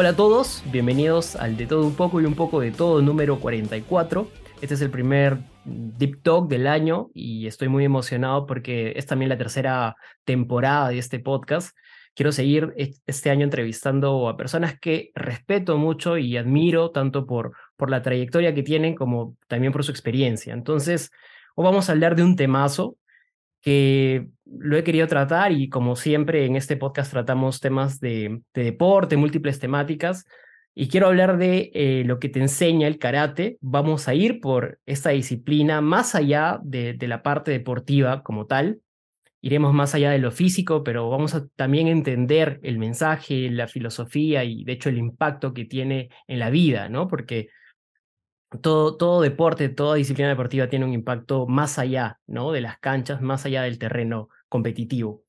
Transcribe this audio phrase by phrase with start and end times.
[0.00, 3.38] Hola a todos, bienvenidos al De Todo Un Poco y Un Poco de Todo número
[3.38, 4.30] 44.
[4.62, 9.28] Este es el primer Deep Talk del año y estoy muy emocionado porque es también
[9.28, 11.76] la tercera temporada de este podcast.
[12.14, 12.72] Quiero seguir
[13.04, 18.54] este año entrevistando a personas que respeto mucho y admiro tanto por, por la trayectoria
[18.54, 20.54] que tienen como también por su experiencia.
[20.54, 21.10] Entonces,
[21.56, 22.96] hoy vamos a hablar de un temazo
[23.60, 29.16] que lo he querido tratar y como siempre en este podcast tratamos temas de, deporte,
[29.16, 30.26] múltiples temáticas,
[30.74, 33.58] y quiero hablar de eh, lo que te enseña el karate.
[33.60, 38.80] Vamos a ir por esta disciplina más allá de, de, la parte deportiva como tal.
[39.42, 44.44] Iremos más allá de lo físico, pero vamos a también entender el mensaje, la filosofía
[44.44, 47.08] y de hecho el impacto que tiene en la vida, ¿no?
[47.08, 47.48] Porque
[48.58, 52.52] todo, todo deporte, toda disciplina deportiva tiene un impacto más allá ¿no?
[52.52, 55.22] de las canchas, más allá del terreno competitivo.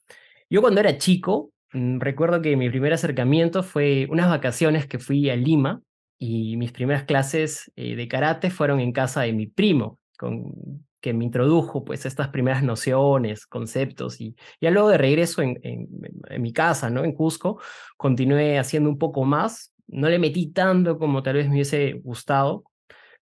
[0.49, 5.29] Yo cuando era chico, mm, recuerdo que mi primer acercamiento fue unas vacaciones que fui
[5.29, 5.81] a Lima
[6.17, 10.53] y mis primeras clases eh, de karate fueron en casa de mi primo, con,
[10.99, 15.87] que me introdujo pues estas primeras nociones, conceptos y ya luego de regreso en, en,
[16.29, 17.03] en mi casa, ¿no?
[17.03, 17.59] En Cusco,
[17.97, 22.63] continué haciendo un poco más, no le metí tanto como tal vez me hubiese gustado,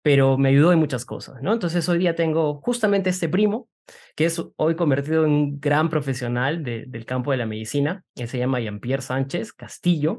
[0.04, 1.54] pero me ayudó en muchas cosas, ¿no?
[1.54, 3.70] Entonces hoy día tengo justamente este primo,
[4.14, 8.36] que es hoy convertido en un gran profesional del campo de la medicina, él se
[8.36, 10.18] llama Jean-Pierre Sánchez Castillo,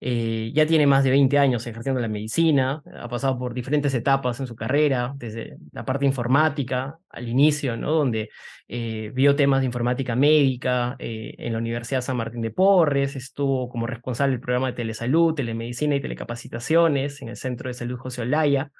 [0.00, 4.40] eh, ya tiene más de 20 años ejerciendo la medicina, ha pasado por diferentes etapas
[4.40, 7.92] en su carrera, desde la parte informática al inicio, ¿no?
[7.92, 8.30] donde
[8.66, 13.68] eh, vio temas de informática médica eh, en la Universidad San Martín de Porres, estuvo
[13.68, 18.22] como responsable del programa de telesalud, telemedicina y telecapacitaciones en el Centro de Salud José
[18.22, 18.70] Olaya,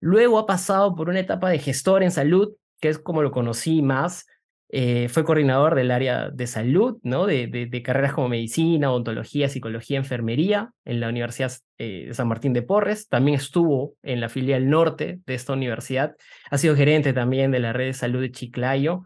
[0.00, 3.82] Luego ha pasado por una etapa de gestor en salud, que es como lo conocí
[3.82, 4.26] más.
[4.72, 7.26] Eh, fue coordinador del área de salud, ¿no?
[7.26, 12.52] De, de, carreras como medicina, odontología, psicología, enfermería en la Universidad eh, de San Martín
[12.52, 13.08] de Porres.
[13.08, 16.14] También estuvo en la filial norte de esta universidad.
[16.50, 19.02] Ha sido gerente también de la red de salud de Chiclayo.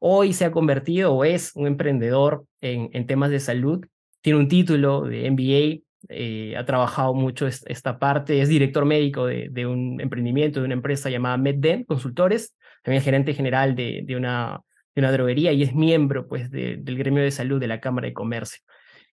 [0.00, 3.86] Hoy se ha convertido o es un emprendedor en, en temas de salud.
[4.20, 9.66] Tiene un título de MBA eh, ha trabajado mucho esta parte, es director médico de,
[9.66, 14.60] un emprendimiento, de una empresa llamada MedDen Consultores, también es gerente general de, de, una,
[14.94, 18.12] de una droguería y es miembro pues, del gremio de salud de la Cámara de
[18.12, 18.60] Comercio.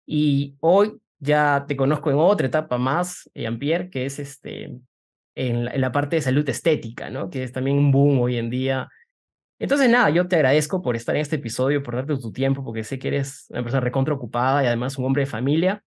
[0.06, 4.78] Y hoy ya te conozco en otra etapa más, Jean-Pierre, que es este,
[5.36, 7.30] en, la, en la parte de salud estética, ¿no?
[7.30, 8.90] que es también un boom hoy en día.
[9.60, 12.84] Entonces, nada, yo te agradezco por estar en este episodio, por darte tu tiempo, porque
[12.84, 15.84] sé que eres una persona recontra ocupada y además un hombre de familia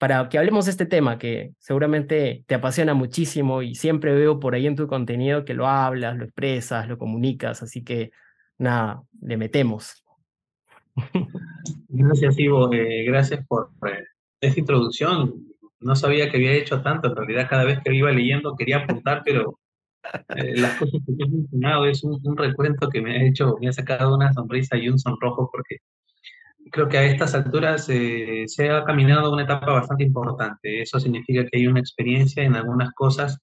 [0.00, 4.54] para que hablemos de este tema que seguramente te apasiona muchísimo y siempre veo por
[4.54, 8.10] ahí en tu contenido que lo hablas, lo expresas, lo comunicas, así que
[8.56, 10.02] nada, le metemos.
[11.90, 12.72] Gracias, Ivo.
[12.72, 14.04] Eh, gracias por eh,
[14.40, 15.34] esta introducción.
[15.80, 17.08] No sabía que había hecho tanto.
[17.08, 19.60] En realidad, cada vez que iba leyendo quería apuntar, pero
[20.34, 23.68] eh, las cosas que he mencionado es un, un, recuento que me ha hecho, me
[23.68, 25.76] ha sacado una sonrisa y un sonrojo porque
[26.70, 30.82] creo que a estas alturas eh, se ha caminado una etapa bastante importante.
[30.82, 33.38] Eso significa que hay una experiencia en algunas cosas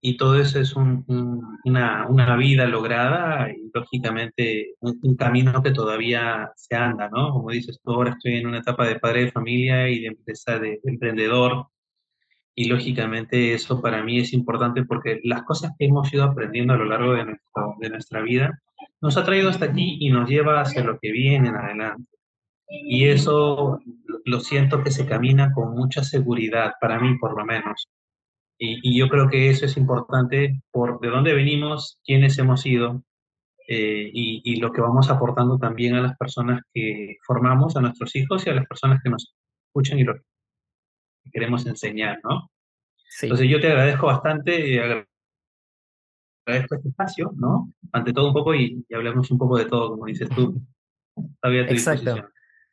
[0.00, 1.04] y todo eso es un,
[1.64, 7.32] una, una, vida lograda y lógicamente un, camino que todavía se anda, ¿no?
[7.32, 10.58] Como dices tú, ahora estoy en una etapa de padre de familia y de empresa
[10.58, 11.66] de, emprendedor
[12.54, 16.76] y lógicamente eso para mí es importante porque las cosas que hemos ido aprendiendo a
[16.76, 18.62] lo largo de, nuestro, de nuestra vida
[19.00, 22.16] nos ha traído hasta aquí y nos lleva hacia lo que viene en adelante.
[22.68, 23.80] Y eso
[24.24, 27.88] lo siento que se camina con mucha seguridad, para mí por lo menos.
[28.58, 33.02] Y, yo creo que eso es importante por de dónde venimos, quiénes hemos sido
[33.68, 38.16] eh, y, y, lo que vamos aportando también a las personas que formamos, a nuestros
[38.16, 39.34] hijos y a las personas que nos
[39.68, 40.22] escuchan y lo que
[41.32, 42.50] queremos enseñar, ¿no?
[43.08, 43.26] Sí.
[43.26, 44.80] Entonces yo te agradezco bastante,
[46.46, 47.72] agradezco este espacio, ¿no?
[47.92, 50.62] Ante todo un poco y, y hablemos un poco de todo, como dices tú.
[51.42, 52.28] Exacto.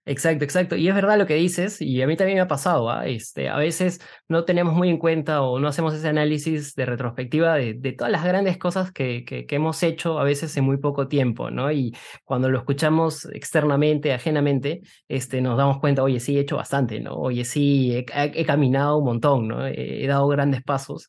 [0.06, 0.76] Exacto, exacto.
[0.76, 3.08] Y es verdad lo que dices, y a mí también me ha pasado, ¿ah?
[3.08, 7.56] este, a veces no tenemos muy en cuenta o no hacemos ese análisis de retrospectiva
[7.56, 10.76] de, de todas las grandes cosas que, que, que, hemos hecho a veces en muy
[10.78, 11.72] poco tiempo, ¿no?
[11.72, 11.96] Y
[12.26, 17.14] cuando lo escuchamos externamente, ajenamente, este, nos damos cuenta, oye, sí, he hecho bastante, ¿no?
[17.16, 19.66] Oye, sí, he, he caminado un montón, ¿no?
[19.66, 21.08] He, he dado grandes pasos.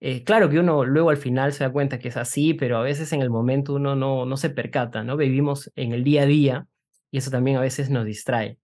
[0.00, 2.82] Eh, claro que uno luego al final se da cuenta que es así, pero a
[2.82, 5.16] veces en el momento uno no, no se percata, ¿no?
[5.16, 6.66] Vivimos en el día a día
[7.14, 8.58] y eso también a veces nos distrae.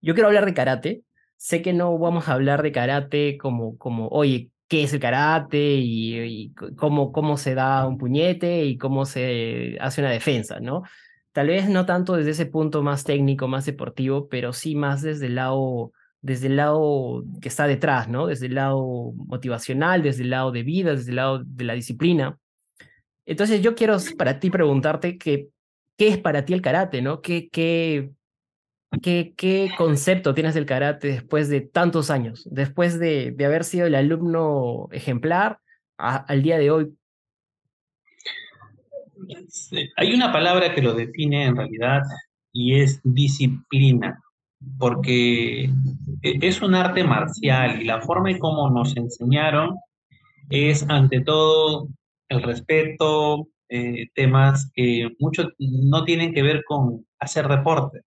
[0.00, 1.02] Yo quiero hablar de karate.
[1.36, 5.58] Sé que no vamos a hablar de karate como, como oye, ¿qué es el karate?
[5.58, 10.84] Y, y cómo, cómo se da un puñete y cómo se hace una defensa, ¿no?
[11.32, 15.26] Tal vez no tanto desde ese punto más técnico, más deportivo, pero sí más desde
[15.26, 15.90] el lado
[16.20, 18.28] desde el lado que está detrás, ¿no?
[18.28, 22.38] Desde el lado motivacional, desde el lado de vida, desde el lado de la disciplina.
[23.26, 25.48] Entonces yo quiero para ti preguntarte que,
[25.98, 27.20] qué es para ti el karate, ¿no?
[27.20, 28.10] ¿Qué, qué,
[29.02, 32.48] qué, concepto tienes del karate después de tantos años?
[32.50, 35.58] Después de, de haber sido el alumno ejemplar
[35.98, 36.94] al día de hoy.
[39.96, 42.02] Hay una palabra que lo define en realidad
[42.52, 44.22] y es disciplina
[44.78, 45.70] porque e,
[46.22, 49.76] es un arte marcial y la forma en cómo nos enseñaron
[50.48, 51.88] es ante todo
[52.28, 58.02] el respeto, eh, temas que mucho no tienen que ver con hacer deporte,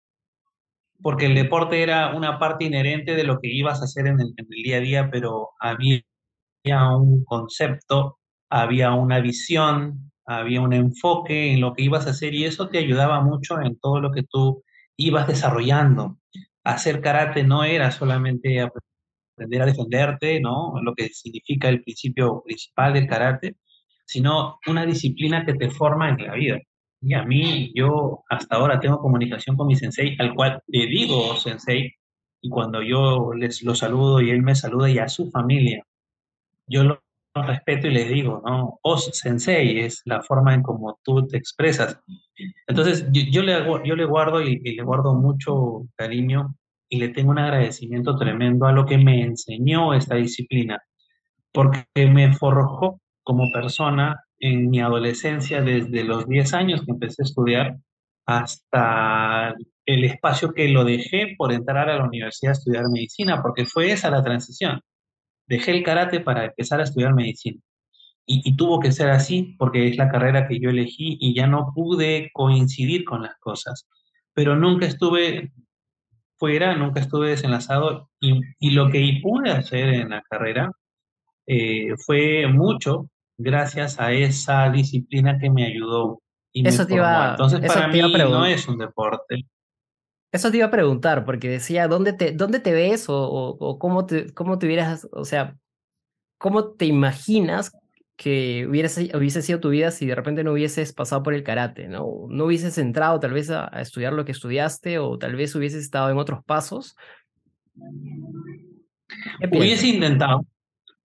[1.03, 4.35] porque el deporte era una parte inherente de lo que ibas a hacer en el,
[4.37, 6.03] en el día a día, pero había
[6.97, 8.19] un concepto,
[8.51, 12.79] había una visión, había un enfoque en lo que ibas a hacer y eso te
[12.79, 14.63] ayudaba mucho en todo lo que tú
[14.97, 16.19] ibas desarrollando.
[16.65, 20.75] Hacer karate no era solamente aprender a defenderte, ¿no?
[20.83, 23.57] Lo que significa el principio principal del karate,
[24.11, 26.59] sino una disciplina que te forma en la vida.
[27.01, 31.37] Y a mí, yo hasta ahora tengo comunicación con mi sensei, al cual le digo
[31.37, 31.95] sensei,
[32.43, 35.85] y cuando yo les lo saludo y él me saluda y a su familia,
[36.67, 37.01] yo lo,
[37.33, 38.81] respeto y le digo, ¿no?
[38.83, 42.01] Os sensei es la forma en cómo tú te expresas.
[42.67, 46.57] Entonces, yo, le, yo le guardo y, le guardo mucho cariño
[46.89, 50.83] y le tengo un agradecimiento tremendo a lo que me enseñó esta disciplina,
[51.53, 57.27] porque me forjó como persona en mi adolescencia desde los 10 años que empecé a
[57.27, 57.77] estudiar
[58.27, 59.55] hasta
[59.87, 63.91] el espacio que lo dejé por entrar a la universidad a estudiar medicina, porque fue
[63.93, 64.81] esa la transición.
[65.47, 67.61] Dejé el karate para empezar a estudiar medicina.
[68.27, 71.73] Y, tuvo que ser así porque es la carrera que yo elegí y ya no
[71.75, 73.89] pude coincidir con las cosas.
[74.35, 75.53] Pero nunca estuve
[76.39, 80.71] fuera, nunca estuve desenlazado y, y lo que pude hacer en la carrera
[81.53, 87.31] eh, fue mucho gracias a esa disciplina que me ayudó y eso me te iba,
[87.33, 89.47] Entonces para mí no es un deporte.
[90.31, 94.07] Eso te iba a preguntar, porque decía, ¿dónde te, dónde te ves o, o, cómo,
[94.07, 95.57] te, cómo te hubieras, o sea,
[96.39, 97.77] cómo te imaginas
[98.17, 101.89] que hubiese, hubiese sido tu vida si de repente no hubieses pasado por el karate,
[101.89, 102.27] ¿no?
[102.29, 106.11] No hubieses entrado tal vez a, estudiar lo que estudiaste o tal vez hubieses estado
[106.11, 106.97] en otros pasos.
[109.51, 110.47] Hubiese intentado,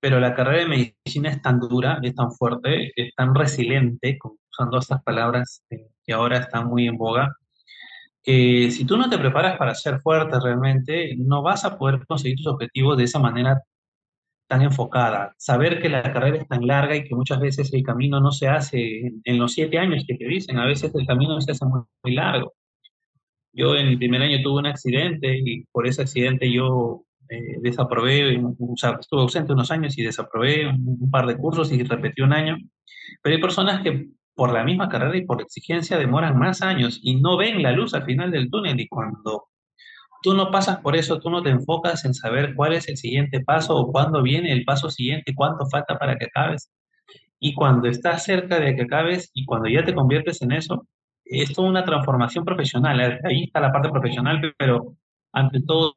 [0.06, 4.20] pero la carrera de medicina es tan dura, es tan fuerte, es tan resiliente,
[4.52, 7.36] usando estas palabras que ahora están muy en boga,
[8.22, 12.38] que si tú no te preparas para ser fuerte realmente, no vas a poder conseguir
[12.38, 13.64] tus objetivos de esa manera
[14.48, 15.34] tan enfocada.
[15.40, 18.48] Saber que la carrera es tan larga y que muchas veces el camino no se
[18.48, 21.82] hace en, los siete años que te dicen, a veces el camino se hace muy,
[22.04, 22.54] muy largo.
[23.54, 28.38] Yo en mi primer año tuve un accidente y por ese accidente yo eh, desaprobé,
[28.38, 32.34] o sea, estuve ausente unos años y desaprobé un, par de cursos y repetí un
[32.34, 32.58] año.
[33.22, 37.16] Pero hay personas que por la misma carrera y por exigencia demoran más años y
[37.16, 39.46] no ven la luz al final del túnel y cuando
[40.22, 43.42] tú no pasas por eso, tú no te enfocas en saber cuál es el siguiente
[43.42, 46.72] paso o cuándo viene el paso siguiente, cuánto falta para que acabes.
[47.40, 50.88] Y cuando estás cerca de que acabes y cuando ya te conviertes en eso,
[51.26, 53.20] es toda una transformación profesional.
[53.24, 54.96] Ahí está la parte profesional, pero
[55.34, 55.96] ante todo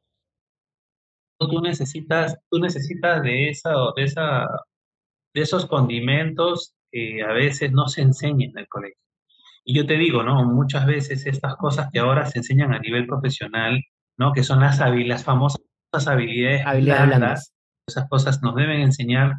[1.47, 4.47] tú necesitas, tú necesitas de, esa, de, esa,
[5.33, 8.97] de esos condimentos que a veces no se enseñan en el colegio.
[9.63, 10.43] Y yo te digo, ¿no?
[10.45, 13.81] Muchas veces estas cosas que ahora se enseñan a nivel profesional,
[14.17, 14.33] ¿no?
[14.33, 15.61] Que son las, las famosas
[16.07, 17.53] habilidades, habilidades
[17.89, 19.33] esas cosas nos deben enseñar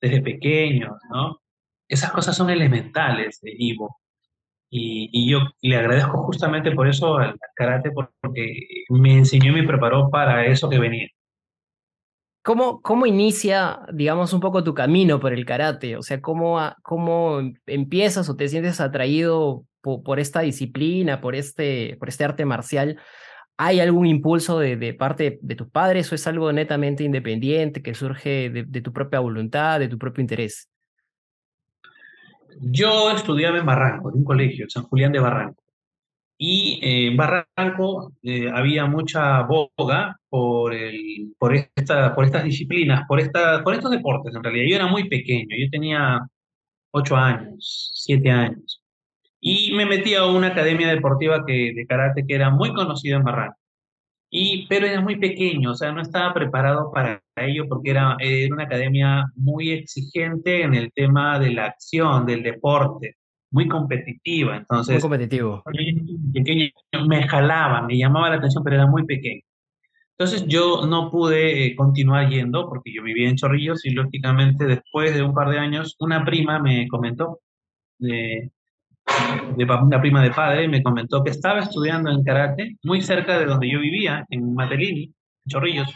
[0.00, 1.40] desde pequeños, ¿no?
[1.88, 3.96] Esas cosas son elementales Ivo.
[4.70, 8.52] Y, yo le agradezco justamente por eso al karate, porque
[8.90, 11.08] me enseñó y me preparó para eso que venía.
[12.42, 15.96] ¿Cómo, ¿Cómo inicia, digamos, un poco tu camino por el karate?
[15.96, 22.08] O sea, ¿cómo, cómo empiezas o te sientes atraído por, esta disciplina, por este, por
[22.08, 22.98] este arte marcial?
[23.58, 28.50] ¿Hay algún impulso de, parte de tus padres o es algo netamente independiente que surge
[28.50, 30.70] de tu propia voluntad, de tu propio interés?
[32.60, 35.62] Yo estudiaba en Barranco, en un colegio, San Julián de Barranco.
[36.40, 44.66] Y en Barranco eh, había mucha boga por, estas disciplinas, por, estos deportes en realidad.
[44.68, 46.20] Yo era muy pequeño, yo tenía
[46.92, 48.82] ocho años, siete años.
[49.40, 53.24] Y me metí a una academia deportiva que, de karate que era muy conocida en
[53.24, 53.58] Barranco.
[54.30, 58.54] Y, pero era muy pequeño, o sea, no estaba preparado para ello porque era, era
[58.54, 63.16] una academia muy exigente en el tema de la acción, del deporte,
[63.50, 64.56] muy competitiva.
[64.56, 65.62] Entonces, muy competitivo.
[67.06, 69.40] me jalaba, me llamaba la atención, pero era muy pequeño.
[70.18, 75.14] Entonces yo no pude eh, continuar yendo porque yo vivía en Chorrillos y lógicamente después
[75.14, 77.38] de un par de años una prima me comentó,
[77.98, 78.50] de,
[79.56, 83.46] de una prima de padre, me comentó que estaba estudiando en karate muy cerca de
[83.46, 85.12] donde yo vivía, en Matelini, en
[85.48, 85.88] Chorrillos.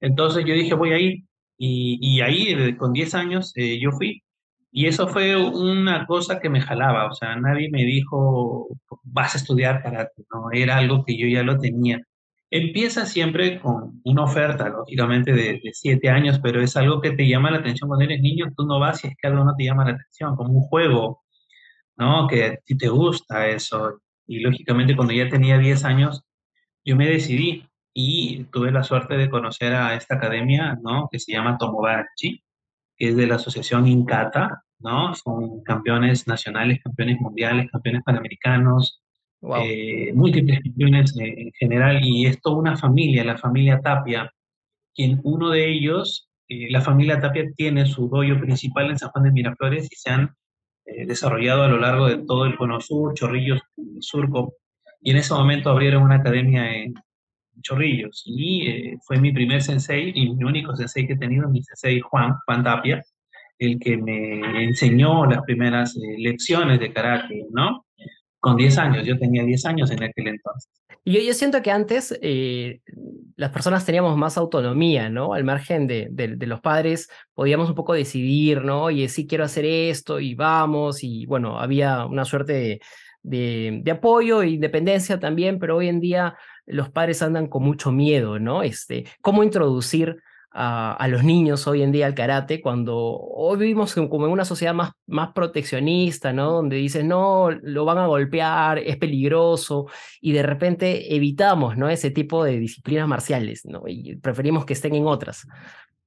[0.00, 1.24] Entonces yo dije, voy a ir.
[1.58, 4.22] Y, y ahí, con 10 años, eh, yo fui.
[4.70, 7.06] Y eso fue una cosa que me jalaba.
[7.06, 8.68] O sea, nadie me dijo,
[9.02, 10.24] vas a estudiar karate.
[10.32, 12.00] No, era algo que yo ya lo tenía.
[12.50, 17.28] Empieza siempre con una oferta, lógicamente, de, de siete años, pero es algo que te
[17.28, 18.46] llama la atención cuando eres niño.
[18.56, 21.22] Tú no vas si es que algo no te llama la atención, como un juego,
[21.98, 22.26] ¿no?
[22.28, 24.00] Que a ti te gusta eso.
[24.26, 26.22] Y lógicamente, cuando ya tenía 10 años,
[26.84, 27.64] yo me decidí
[27.94, 31.08] y tuve la suerte de conocer a esta academia, ¿no?
[31.10, 32.42] Que se llama Tomodachi,
[32.96, 35.14] que es de la asociación Incata, ¿no?
[35.14, 39.02] Son campeones nacionales, campeones mundiales, campeones panamericanos,
[39.40, 39.62] Wow.
[39.64, 44.32] eh, múltiples campeones en general, y es toda una familia, la familia Tapia,
[44.92, 49.24] quien uno de ellos, eh, la familia Tapia tiene su doyo principal en San Juan
[49.26, 50.34] de Miraflores y se han
[50.88, 53.60] eh, desarrollado a lo largo de todo el cono sur, Chorrillos,
[54.00, 54.54] Surco,
[55.00, 56.94] y en ese momento abrieron una academia en
[57.62, 61.62] Chorrillos, y eh, fue mi primer sensei y mi único sensei que he tenido, mi
[61.62, 63.02] sensei Juan, Juan Tapia,
[63.58, 67.84] el que me enseñó las primeras eh, lecciones de karate, ¿no?
[68.40, 70.70] Con 10 años, yo tenía 10 años en aquel entonces.
[71.04, 72.80] Yo, yo siento que antes eh,
[73.36, 75.32] las personas teníamos más autonomía, ¿no?
[75.32, 78.84] Al margen de, los padres, podíamos un poco decidir, ¿no?
[78.84, 82.80] Oye, sí quiero hacer esto y vamos, y bueno, había una suerte
[83.22, 87.90] de, de apoyo e independencia también, pero hoy en día los padres andan con mucho
[87.90, 88.62] miedo, ¿no?
[88.62, 94.26] Este, ¿cómo introducir a, los niños hoy en día al karate cuando hoy vivimos como
[94.26, 96.52] en una sociedad más, más proteccionista, ¿no?
[96.52, 99.86] Donde dices, no, lo van a golpear, es peligroso
[100.20, 101.88] y de repente evitamos, ¿no?
[101.88, 103.82] Ese tipo de disciplinas marciales, ¿no?
[103.86, 105.46] Y preferimos que estén en otras.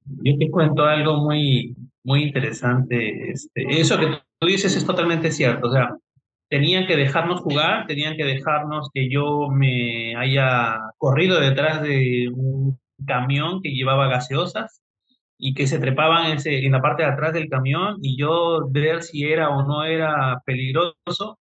[0.04, 3.30] Yo te cuento algo muy, muy interesante.
[3.30, 4.08] Este, eso que
[4.38, 5.68] tú dices es totalmente cierto.
[5.68, 5.96] O sea,
[6.48, 12.78] tenían que dejarnos jugar, tenían que dejarnos que yo me haya corrido detrás de un
[13.04, 14.82] camión que llevaba gaseosas
[15.38, 18.68] y que se trepaban en, ese- en la parte de atrás del camión y yo
[18.70, 21.38] ver si era o no era peligroso,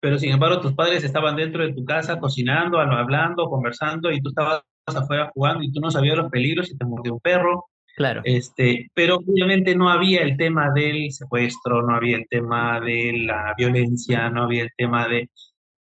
[0.00, 4.30] pero sin embargo tus padres estaban dentro de tu casa cocinando, hablando, conversando y tú
[4.30, 8.22] estabas afuera jugando y tú no sabías los peligros si te mordió un perro Claro,
[8.24, 13.54] este, pero obviamente no había el tema del secuestro, no había el tema de la
[13.56, 15.30] violencia, no había el tema de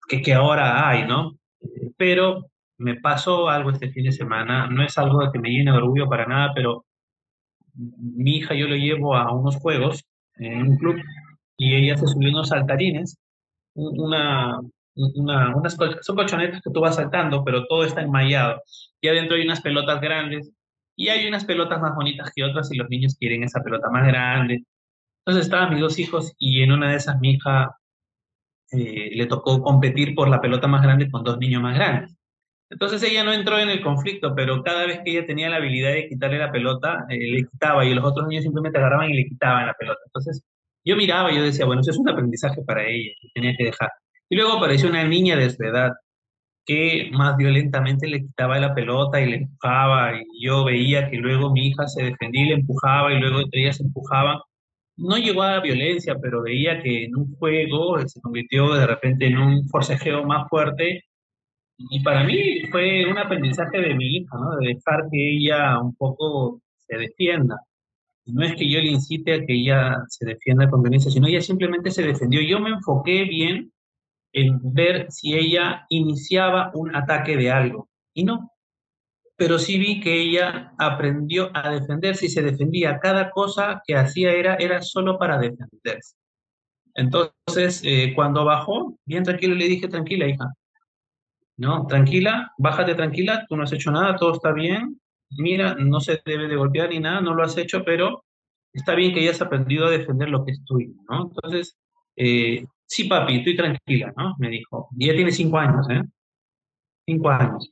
[0.08, 1.34] que, que ahora hay, ¿no?
[1.62, 2.48] Eh, Pero
[2.80, 6.08] me pasó algo este fin de semana, no es algo que me llene de orgullo
[6.10, 6.86] para nada, pero
[7.76, 10.04] mi hija yo lo llevo a unos juegos
[10.36, 10.98] en un club
[11.58, 13.18] y ella se subió unos saltarines,
[13.76, 14.60] un- una,
[14.96, 18.62] una, unas son colchonetas que tú vas saltando, pero todo está enmallado.
[19.02, 20.52] Y adentro hay unas pelotas grandes
[20.96, 24.08] y hay unas pelotas más bonitas que otras y los niños quieren esa pelota más
[24.08, 24.64] grande.
[25.26, 27.78] Entonces estaban mis dos hijos y en una de esas mi hija
[28.72, 32.16] eh, le tocó competir por la pelota más grande con dos niños más grandes.
[32.70, 35.92] Entonces ella no entró en el conflicto, pero cada vez que ella tenía la habilidad
[35.92, 39.26] de quitarle la pelota, eh, le quitaba y los otros niños simplemente agarraban y le
[39.26, 40.00] quitaban la pelota.
[40.06, 40.44] Entonces
[40.86, 43.66] yo miraba y yo decía, bueno, eso es un aprendizaje para ella, que tenía que
[43.66, 43.90] dejar.
[44.30, 45.94] Y luego apareció una niña de su edad
[46.66, 51.52] que más violentamente le quitaba la pelota y le empujaba y yo veía que luego
[51.52, 54.38] mi hija se defendía y le empujaba y luego entre ellas se empujaban.
[54.98, 59.40] No llegó a violencia, pero veía que en un juego se convirtió de repente en
[59.40, 61.06] un forcejeo más fuerte
[61.80, 64.58] y para mí fue un aprendizaje de mi hija, ¿no?
[64.58, 67.56] De dejar que ella un poco se defienda.
[68.26, 71.42] No es que yo le incite a que ella se defienda con violencia, sino ella
[71.42, 72.42] simplemente se defendió.
[72.42, 73.72] Yo me enfoqué bien
[74.34, 77.90] en ver si ella iniciaba un ataque de algo.
[78.14, 78.52] Y no,
[79.38, 83.00] pero sí vi que ella aprendió a defenderse y se defendía.
[83.00, 86.16] Cada cosa que hacía era, era solo para defenderse.
[86.94, 90.54] Entonces, eh, cuando bajó, bien tranquilo, le dije, tranquila, hija,
[91.60, 95.00] no, tranquila, bájate tranquila, tú no has hecho nada, todo está bien.
[95.32, 98.24] Mira, no se debe de golpear ni nada, no lo has hecho, pero
[98.72, 101.24] está bien que hayas aprendido a defender lo que es tuyo, ¿no?
[101.24, 101.78] Entonces,
[102.16, 104.36] eh, sí, papi, estoy tranquila, ¿no?
[104.40, 104.88] Me dijo.
[104.98, 106.02] Y tiene cinco años, ¿eh?
[107.06, 107.70] Cinco años.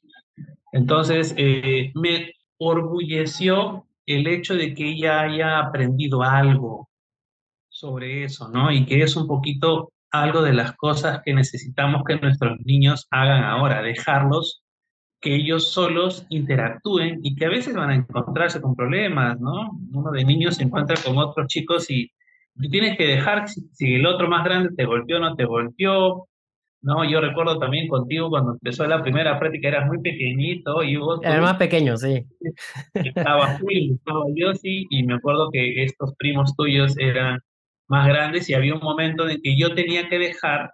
[0.73, 6.89] Entonces, eh, me orgulleció el hecho de que ella haya aprendido algo
[7.69, 8.69] sobre eso, ¿no?
[8.69, 13.43] Y que es un poquito algo de las cosas que necesitamos que nuestros niños hagan
[13.43, 14.63] ahora, dejarlos
[15.19, 19.71] que ellos solos interactúen y que a veces van a encontrarse con problemas, ¿no?
[19.93, 22.11] Uno de niños se encuentra con otros chicos y
[22.55, 25.45] tú tienes que dejar si, si el otro más grande te golpeó o no te
[25.45, 26.27] golpeó,
[26.81, 31.19] No, yo recuerdo también contigo cuando empezó la primera práctica, eras muy pequeñito y vos
[31.23, 32.23] Era más pequeño, sí.
[32.93, 37.39] estaba estaba yo sí, y me acuerdo que estos primos tuyos eran
[37.87, 40.71] más grandes y había un momento en que yo tenía que dejar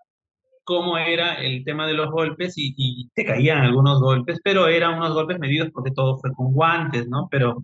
[0.63, 4.95] cómo era el tema de los golpes y, y te caían algunos golpes, pero eran
[4.97, 7.27] unos golpes medidos porque todo fue con guantes, ¿no?
[7.29, 7.63] Pero,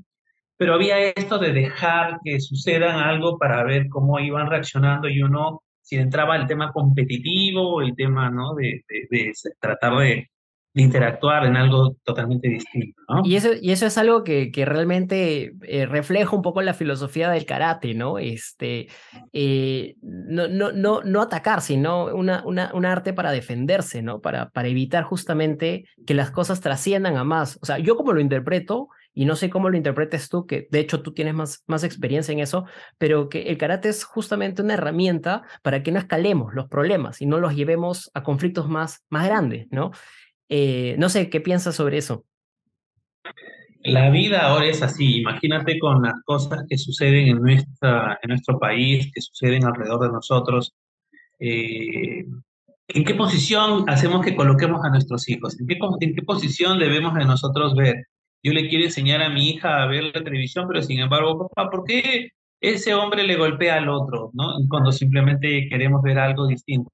[0.57, 5.63] pero había esto de dejar que sucedan algo para ver cómo iban reaccionando y uno,
[5.81, 8.55] si entraba el tema competitivo, el tema, ¿no?
[8.55, 10.29] De, de, de tratar de,
[10.73, 13.21] de interactuar en algo totalmente distinto, ¿no?
[13.25, 17.31] Y eso, y eso es algo que, que realmente eh, refleja un poco la filosofía
[17.31, 18.19] del karate, ¿no?
[18.19, 18.87] Este,
[19.33, 24.21] eh, no, no, no, no atacar, sino una, una, un arte para defenderse, ¿no?
[24.21, 27.57] Para, para evitar justamente que las cosas trasciendan a más.
[27.61, 30.79] O sea, yo como lo interpreto, y no sé cómo lo interpretes tú, que de
[30.79, 32.65] hecho tú tienes más, más experiencia en eso,
[32.97, 37.25] pero que el karate es justamente una herramienta para que no escalemos los problemas y
[37.25, 39.91] no los llevemos a conflictos más, más grandes, ¿no?
[40.49, 42.25] Eh, no sé, ¿qué piensas sobre eso?
[43.83, 45.21] La vida ahora es así.
[45.21, 50.11] Imagínate con las cosas que suceden en, nuestra, en nuestro país, que suceden alrededor de
[50.11, 50.73] nosotros.
[51.39, 52.25] Eh,
[52.89, 55.59] ¿En qué posición hacemos que coloquemos a nuestros hijos?
[55.59, 58.07] ¿En qué, ¿En qué posición debemos de nosotros ver?
[58.43, 61.69] Yo le quiero enseñar a mi hija a ver la televisión, pero sin embargo, papá,
[61.69, 62.29] ¿por qué
[62.59, 64.31] ese hombre le golpea al otro?
[64.33, 64.55] ¿no?
[64.69, 66.91] Cuando simplemente queremos ver algo distinto.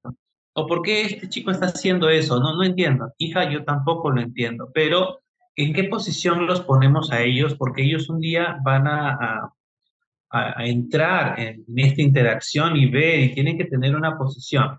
[0.58, 2.40] ¿O por qué este chico está haciendo eso?
[2.40, 3.12] No, no entiendo.
[3.18, 4.70] Hija, yo tampoco lo entiendo.
[4.72, 5.20] Pero,
[5.54, 7.54] ¿en qué posición los ponemos a ellos?
[7.54, 9.52] Porque ellos un día van a,
[10.30, 14.78] a, entrar en esta interacción y ver y tienen que tener una posición.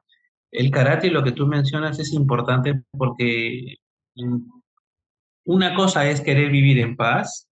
[0.50, 3.76] El karate, lo que tú mencionas, es importante porque
[5.46, 7.48] una cosa es querer vivir en paz,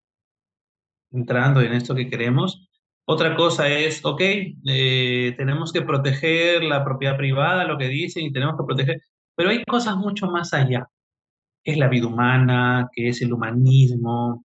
[1.11, 2.71] entrando en esto que queremos,
[3.05, 8.33] otra cosa es, ok, eh, tenemos que proteger la propiedad privada, lo que dicen, y
[8.33, 9.03] tenemos que proteger,
[9.35, 10.89] pero hay cosas mucho más allá.
[11.65, 14.45] Es la vida humana, que es el humanismo,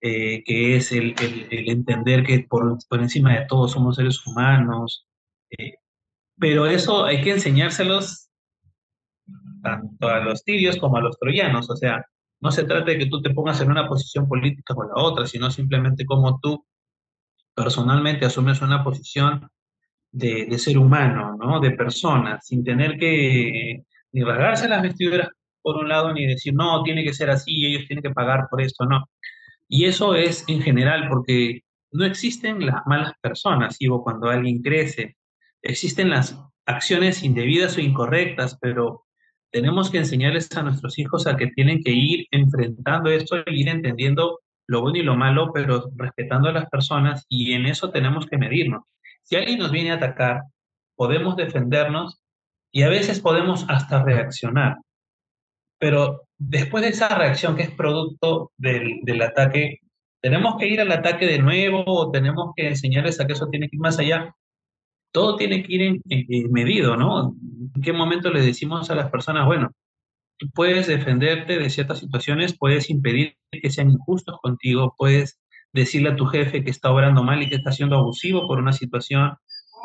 [0.00, 1.14] eh, que es el,
[1.50, 5.06] entender que por, encima de todo somos seres humanos.
[5.58, 5.74] Eh,
[6.38, 8.28] pero eso hay que enseñárselos
[9.62, 11.70] tanto a los tibios como a los troyanos.
[11.70, 12.04] O sea,
[12.40, 15.26] no se trata de que tú te pongas en una posición política o la otra,
[15.26, 16.64] sino simplemente como tú
[17.54, 19.48] personalmente asumes una posición
[20.12, 21.60] de, ser humano, ¿no?
[21.60, 25.28] De persona, sin tener que ni rasgarse las vestiduras
[25.62, 28.60] por un lado, ni decir, no, tiene que ser así, ellos tienen que pagar por
[28.60, 29.08] esto, no.
[29.68, 35.16] Y eso es en general, porque no existen las malas personas, digo, cuando alguien crece,
[35.62, 39.04] existen las acciones indebidas o incorrectas, pero
[39.50, 43.68] tenemos que enseñarles a nuestros hijos a que tienen que ir enfrentando esto y ir
[43.68, 48.26] entendiendo lo bueno y lo malo, pero respetando a las personas y en eso tenemos
[48.26, 48.84] que medirnos.
[49.22, 50.42] Si alguien nos viene a atacar,
[50.96, 52.20] podemos defendernos
[52.72, 54.78] y a veces podemos hasta reaccionar,
[55.78, 59.80] pero después de esa reacción que es producto del, ataque,
[60.20, 63.68] tenemos que ir al ataque de nuevo o tenemos que enseñarles a que eso tiene
[63.68, 64.34] que ir más allá.
[65.12, 67.36] Todo tiene que ir en, en, medido, ¿no?
[67.74, 69.70] ¿En qué momento le decimos a las personas, bueno,
[70.54, 75.40] puedes defenderte de ciertas situaciones, puedes impedir que sean injustos contigo, puedes
[75.72, 78.72] decirle a tu jefe que está obrando mal y que está siendo abusivo por una
[78.72, 79.36] situación,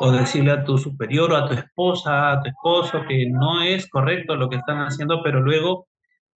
[0.02, 3.86] o decirle a tu superior o a tu esposa, a tu esposo que no es
[3.88, 5.88] correcto lo que están haciendo, pero luego,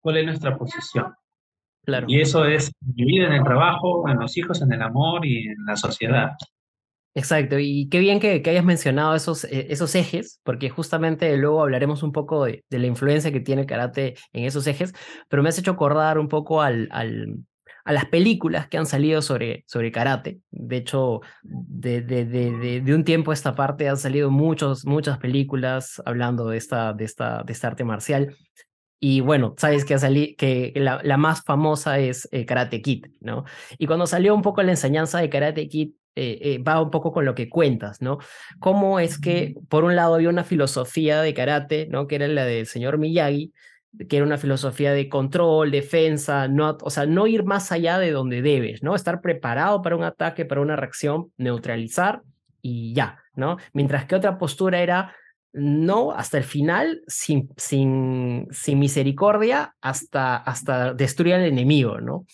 [0.01, 1.13] ¿cuál es nuestra posición?
[1.85, 2.05] Claro.
[2.09, 5.65] Y eso es vivir en el trabajo, en los hijos, en el amor y en
[5.65, 6.31] la sociedad.
[7.15, 12.01] Exacto, y qué bien que, hayas mencionado esos, eh, esos ejes, porque justamente luego hablaremos
[12.01, 14.93] un poco de, de, la influencia que tiene el karate en esos ejes,
[15.29, 17.37] pero me has hecho acordar un poco al, al,
[17.85, 20.39] a las películas que han salido sobre, sobre karate.
[20.51, 26.01] De hecho, de, de, de, un tiempo a esta parte han salido muchos, muchas películas
[26.05, 28.35] hablando de esta, de esta, de esta arte marcial.
[28.99, 33.43] Y bueno, sabes que, salí, que la, la, más famosa es eh, Karate Kid, ¿no?
[33.77, 37.11] Y cuando salió un poco la enseñanza de Karate Kid, eh, eh, va un poco
[37.11, 38.19] con lo que cuentas, ¿no?
[38.59, 42.07] Cómo es que, por un lado, había una filosofía de karate, ¿no?
[42.07, 43.51] Que era la del señor Miyagi,
[44.09, 48.11] que era una filosofía de control, defensa, no, o sea, no ir más allá de
[48.11, 48.95] donde debes, ¿no?
[48.95, 52.21] Estar preparado para un ataque, para una reacción, neutralizar
[52.61, 53.57] y ya, ¿no?
[53.73, 55.15] Mientras que otra postura era
[55.53, 62.25] no hasta el final, sin, sin, sin misericordia, hasta, hasta destruir al enemigo, ¿no?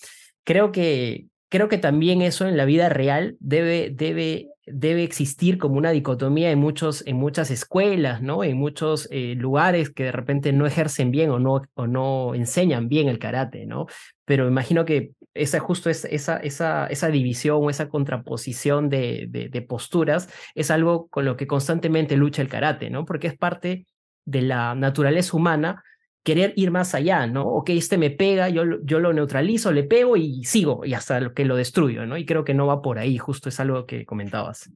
[0.46, 5.76] Creo que, creo que también eso en la vida real debe, debe, debe existir como
[5.76, 8.44] una dicotomía en, muchos, en muchas escuelas, ¿no?
[8.44, 12.88] En muchos eh, lugares que de repente no ejercen bien o no, o no enseñan
[12.88, 13.88] bien el karate, ¿no?
[14.26, 19.50] Pero imagino que esa justo es, esa, esa, esa división o esa contraposición de, de,
[19.50, 23.06] de posturas es algo con lo que constantemente lucha el karate, ¿no?
[23.06, 23.86] Porque es parte
[24.26, 25.84] de la naturaleza humana
[26.30, 27.42] querer ir más allá, ¿no?
[27.42, 31.44] Ok, este me pega, yo, yo lo neutralizo, le pego y sigo, y hasta que
[31.44, 32.18] lo destruyo, ¿no?
[32.18, 34.72] Y creo que no va por ahí, justo es algo que comentabas.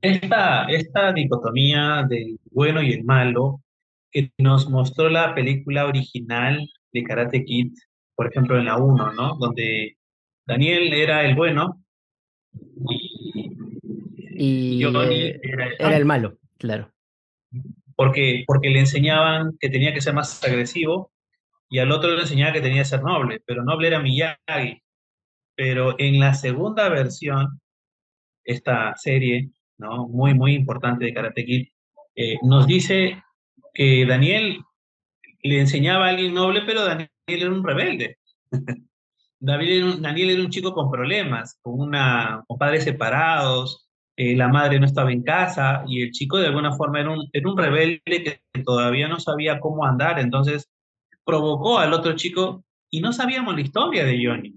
[0.00, 3.60] Esta, esta dicotomía del bueno y el malo
[4.10, 7.72] que nos mostró la película original de Karate Kid,
[8.16, 9.36] por ejemplo en la 1, ¿no?
[9.38, 9.98] Donde
[10.44, 11.80] Daniel era el bueno
[14.36, 16.92] y, Johnny eh, era, el, era el malo, claro.
[17.96, 21.12] Porque, porque le enseñaban que tenía que ser más agresivo
[21.68, 24.82] y al otro le enseñaba que tenía que ser noble, pero noble era Miyagi.
[25.56, 27.60] Pero en la segunda versión,
[28.44, 30.08] esta serie, ¿no?
[30.08, 31.68] Muy, muy importante de Karate Kid,
[32.16, 33.22] eh, nos dice
[33.72, 34.60] que Daniel
[35.42, 38.18] le enseñaba a alguien noble, pero Daniel era un rebelde.
[39.40, 44.86] Daniel era un, chico con problemas, con, una, con padres separados, eh, la madre no
[44.86, 48.62] estaba en casa y el chico de alguna forma era un, era un rebelde que
[48.62, 50.70] todavía no sabía cómo andar, entonces
[51.24, 54.54] provocó al otro chico y no sabíamos la historia de Johnny.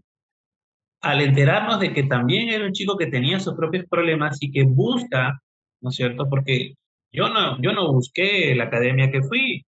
[1.01, 4.63] Al enterarnos de que también era un chico que tenía sus propios problemas y que
[4.63, 5.41] busca,
[5.81, 6.27] ¿no es cierto?
[6.29, 6.73] Porque
[7.11, 9.65] yo no, yo no busqué la academia que fui.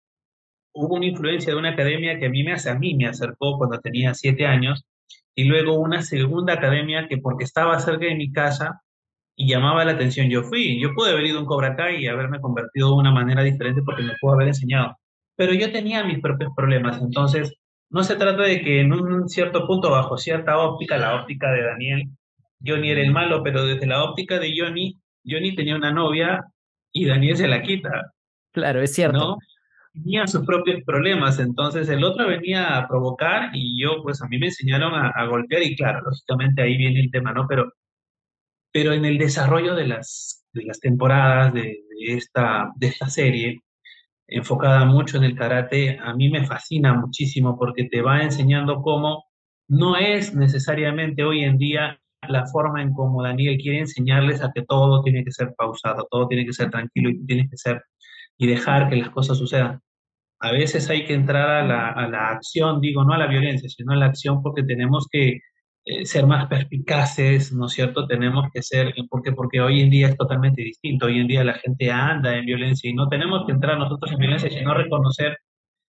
[0.73, 3.79] Hubo una influencia de una academia que a mí me, a mí me acercó cuando
[3.79, 4.85] tenía siete años
[5.35, 8.81] y luego una segunda academia que porque estaba cerca de mi casa
[9.39, 10.81] y llamaba la atención, yo fui.
[10.81, 13.81] Yo pude haber ido a un Cobra Kai y haberme convertido de una manera diferente
[13.85, 14.97] porque me pudo haber enseñado.
[15.37, 17.55] Pero yo tenía mis propios problemas, entonces
[17.89, 21.63] no se trata de que en un cierto punto, bajo cierta óptica, la óptica de
[21.63, 22.09] Daniel,
[22.65, 26.43] Johnny era el malo, pero desde la óptica de Johnny, Johnny tenía una novia
[26.91, 28.11] y Daniel se la quita.
[28.51, 29.17] Claro, es cierto.
[29.17, 29.37] ¿no?
[29.93, 34.37] Tenía sus propios problemas, entonces el otro venía a provocar y yo, pues a mí
[34.37, 37.47] me enseñaron a, golpear y claro, lógicamente ahí viene el tema, ¿no?
[37.47, 37.71] Pero,
[38.71, 43.61] pero en el desarrollo de las, de las temporadas de, esta, de esta serie,
[44.27, 49.25] enfocada mucho en el karate, a mí me fascina muchísimo porque te va enseñando cómo
[49.67, 54.63] no es necesariamente hoy en día la forma en cómo Daniel quiere enseñarles a que
[54.63, 57.81] todo tiene que ser pausado, todo tiene que ser tranquilo y tiene que ser
[58.37, 59.81] y dejar que las cosas sucedan.
[60.39, 63.69] A veces hay que entrar a la, a la acción, digo, no a la violencia,
[63.69, 65.39] sino a la acción porque tenemos que
[65.91, 68.05] eh, ser más perspicaces, ¿no es cierto?
[68.05, 71.55] Tenemos que ser, porque, porque hoy en día es totalmente distinto, hoy en día la
[71.55, 75.39] gente anda en violencia y no tenemos que entrar nosotros en violencia, sino reconocer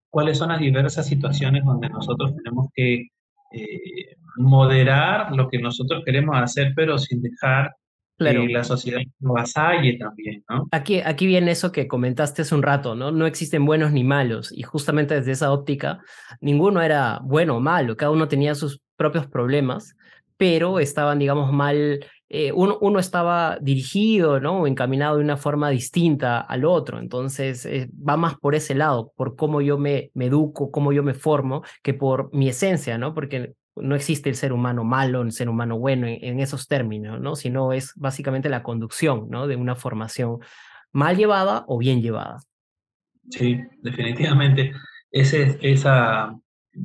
[0.09, 3.07] cuáles son las diversas situaciones donde nosotros tenemos que
[3.53, 7.73] eh, moderar lo que nosotros queremos hacer, pero sin dejar
[8.17, 8.41] claro.
[8.41, 10.67] que la sociedad lo avasalle también, ¿no?
[10.71, 13.11] Aquí, aquí viene eso que comentaste hace un rato, ¿no?
[13.11, 16.01] No existen buenos ni malos, y justamente desde esa óptica,
[16.41, 19.95] ninguno era bueno o malo, cada uno tenía sus propios problemas,
[20.37, 24.61] pero estaban, digamos, mal, eh, uno, uno, estaba dirigido, ¿no?
[24.61, 26.99] O encaminado de una forma distinta al otro.
[26.99, 31.13] Entonces, eh, va más por ese lado, por cómo yo me, educo, cómo yo me
[31.13, 33.13] formo, que por mi esencia, ¿no?
[33.13, 37.19] Porque no existe el ser humano malo, el ser humano bueno en, en, esos términos,
[37.19, 37.35] ¿no?
[37.35, 39.47] Sino es básicamente la conducción, ¿no?
[39.47, 40.39] De una formación
[40.91, 42.39] mal llevada o bien llevada.
[43.29, 44.73] Sí, definitivamente.
[45.11, 46.35] Ese, esa,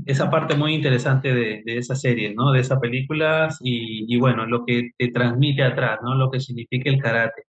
[0.06, 2.52] esa parte muy interesante de, de esa serie, ¿no?
[2.52, 6.14] De esas películas y, y, bueno, lo que te transmite atrás, ¿no?
[6.14, 7.44] Lo que significa el karate.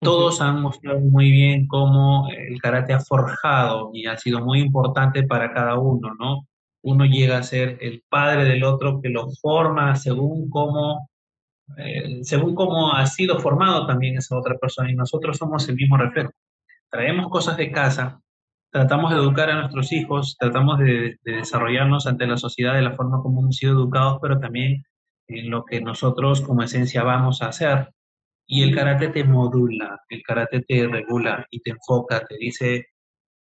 [0.00, 0.48] Todos uh -huh.
[0.48, 5.52] han mostrado muy bien cómo el karate ha forjado y ha sido muy importante para
[5.52, 6.46] cada uno, ¿no?
[6.82, 11.08] Uno llega a ser el padre del otro que lo forma según cómo,
[11.78, 15.96] eh, según cómo ha sido formado también esa otra persona y nosotros somos el mismo
[15.96, 16.30] reflejo.
[16.90, 18.20] Traemos cosas de casa
[18.70, 22.94] tratamos de educar a nuestros hijos, tratamos de, de, desarrollarnos ante la sociedad de la
[22.94, 24.84] forma como hemos sido educados, pero también
[25.28, 27.90] en lo que nosotros como esencia vamos a hacer.
[28.46, 32.86] Y el karate te modula, el karate te regula y te enfoca, te dice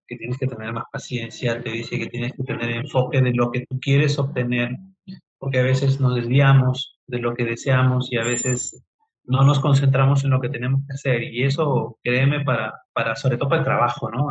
[0.06, 3.50] que tienes que tener más paciencia, te dice que tienes que tener enfoque de lo
[3.50, 4.76] que tú quieres obtener,
[5.38, 8.84] porque a veces nos desviamos de lo que deseamos y a veces
[9.24, 11.22] no nos concentramos en lo que tenemos que hacer.
[11.22, 14.28] Y eso, créeme, para, para sobre todo para el trabajo, ¿no?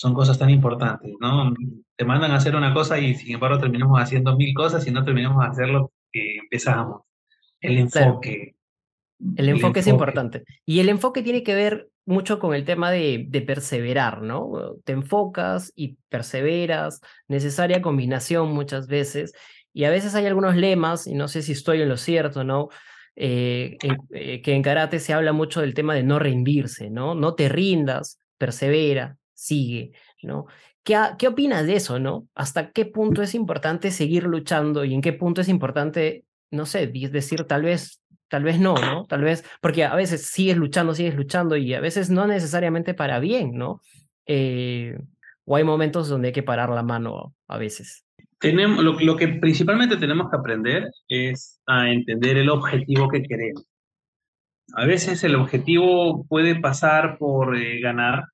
[0.00, 1.54] Son cosas tan importantes, ¿no?
[1.94, 5.04] Te mandan a hacer una cosa y sin embargo terminamos haciendo mil cosas y no
[5.04, 7.02] terminamos de hacer lo que empezamos.
[7.60, 7.98] El enfoque.
[7.98, 8.20] Claro.
[8.22, 10.44] El, enfoque el enfoque es importante.
[10.64, 14.76] Y el enfoque tiene que ver mucho con el tema de, de, perseverar, ¿no?
[14.84, 19.34] Te enfocas y perseveras, necesaria combinación muchas veces.
[19.74, 22.70] Y a veces hay algunos lemas, y no sé si estoy en lo cierto, ¿no?
[23.16, 23.76] Eh,
[24.12, 27.14] eh, que en karate se habla mucho del tema de no rendirse, ¿no?
[27.14, 30.46] No te rindas, persevera, sigue, ¿no?
[30.82, 32.26] ¿Qué, ¿Qué opinas de eso, no?
[32.34, 36.86] ¿Hasta qué punto es importante seguir luchando y en qué punto es importante, no sé,
[36.86, 39.06] decir tal vez, tal vez no, ¿no?
[39.06, 43.18] Tal vez, porque a veces sigues luchando, sigues luchando y a veces no necesariamente para
[43.18, 43.80] bien, ¿no?
[44.32, 44.96] eh,
[45.44, 48.04] o hay momentos donde hay que parar la mano a veces.
[48.38, 53.66] Tenemos, lo, lo que principalmente tenemos que aprender es a entender el objetivo que queremos.
[54.74, 58.26] A veces el objetivo puede pasar por eh, ganar,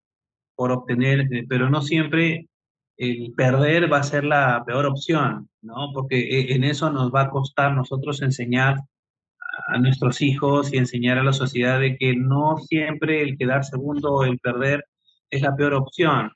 [0.57, 2.49] por obtener, eh, pero no siempre
[2.97, 5.93] el perder va a ser la peor opción, ¿no?
[5.95, 8.79] Porque eh, en eso nos va a costar nosotros enseñar
[9.69, 14.13] a nuestros hijos y enseñar a la sociedad de que no siempre el quedar segundo
[14.15, 14.85] o el perder
[15.31, 16.33] es la peor opción.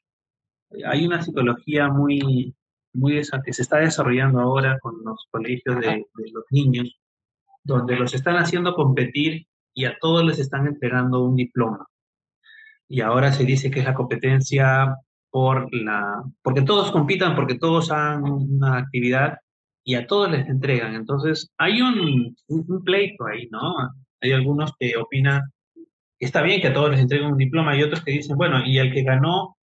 [0.86, 2.54] Hay una psicología muy,
[2.92, 6.98] muy esa que se está desarrollando ahora con los colegios de, de los niños,
[7.64, 11.86] donde los están haciendo competir y a todos les están entregando un diploma.
[12.90, 14.94] Y ahora se dice que es la competencia
[15.30, 19.38] por la, porque todos compitan, porque todos hagan una actividad
[19.84, 20.94] y a todos les entregan.
[20.94, 23.74] Entonces, hay un, un, pleito ahí, ¿no?
[24.20, 25.42] Hay algunos que opinan
[26.20, 28.78] está bien que a todos les entreguen un diploma y otros que dicen, bueno, y
[28.78, 29.56] el que ganó,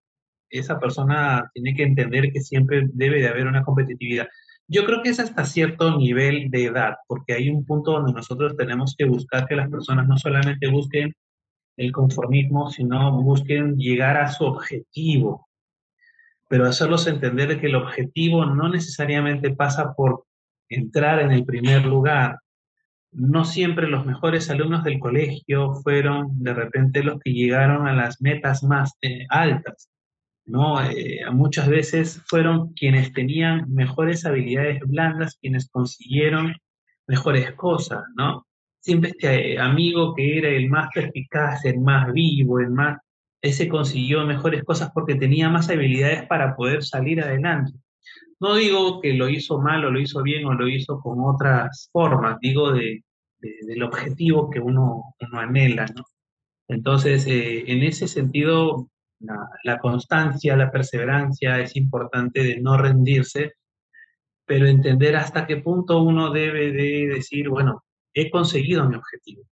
[0.49, 4.27] esa persona tiene que entender que siempre debe de haber una competitividad.
[4.67, 8.57] Yo creo que es hasta cierto nivel de edad, porque hay un punto donde nosotros
[8.57, 11.13] tenemos que buscar que las personas no solamente busquen
[11.77, 15.47] el conformismo, sino busquen llegar a su objetivo,
[16.49, 20.25] pero hacerlos entender que el objetivo no necesariamente pasa por
[20.69, 22.39] entrar en el primer lugar.
[23.11, 28.21] No siempre los mejores alumnos del colegio fueron de repente los que llegaron a las
[28.21, 29.89] metas más eh, altas.
[30.45, 30.81] ¿no?
[30.81, 36.55] Eh, muchas veces fueron quienes tenían mejores habilidades blandas, quienes consiguieron
[37.05, 38.46] mejores cosas, ¿no?
[38.87, 42.97] Siempre este amigo que era el más perspicaz, el más vivo, el más,
[43.41, 47.73] ese consiguió mejores cosas porque tenía más habilidades para poder salir adelante.
[48.39, 51.89] No digo que lo hizo mal o lo hizo bien o lo hizo con otras
[51.91, 53.03] formas, digo de,
[53.39, 55.85] del objetivo que uno, uno anhela.
[56.69, 58.87] Entonces, eh, en ese sentido,
[59.19, 63.55] la, constancia, la perseverancia es importante de no rendirse,
[64.45, 67.83] pero entender hasta qué punto uno debe de decir, bueno,
[68.21, 69.43] he conseguido mi objetivo.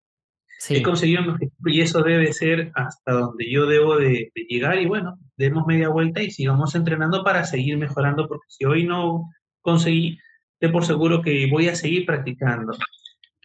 [0.69, 4.86] He conseguido mi objetivo y eso debe ser hasta donde yo debo de, llegar y
[4.86, 9.30] bueno, demos media vuelta y sigamos entrenando para seguir mejorando, porque si hoy no
[9.62, 10.17] conseguí,
[10.60, 12.75] de por seguro que voy a seguir practicando.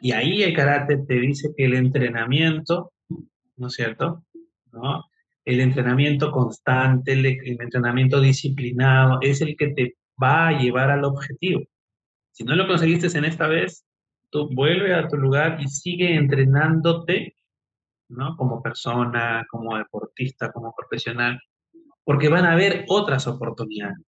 [0.00, 2.92] Y ahí el karate te dice que el entrenamiento,
[3.56, 4.24] ¿no es cierto?
[4.72, 5.04] ¿No?
[5.44, 11.62] el entrenamiento constante, el, entrenamiento disciplinado, es el que te va a llevar al objetivo.
[12.30, 13.84] Si no lo conseguiste en esta vez,
[14.30, 17.36] tú vuelve a tu lugar y sigue entrenándote,
[18.08, 18.36] ¿no?
[18.36, 21.40] Como persona, como deportista, como profesional,
[22.04, 23.98] porque van a haber otras oportunidades.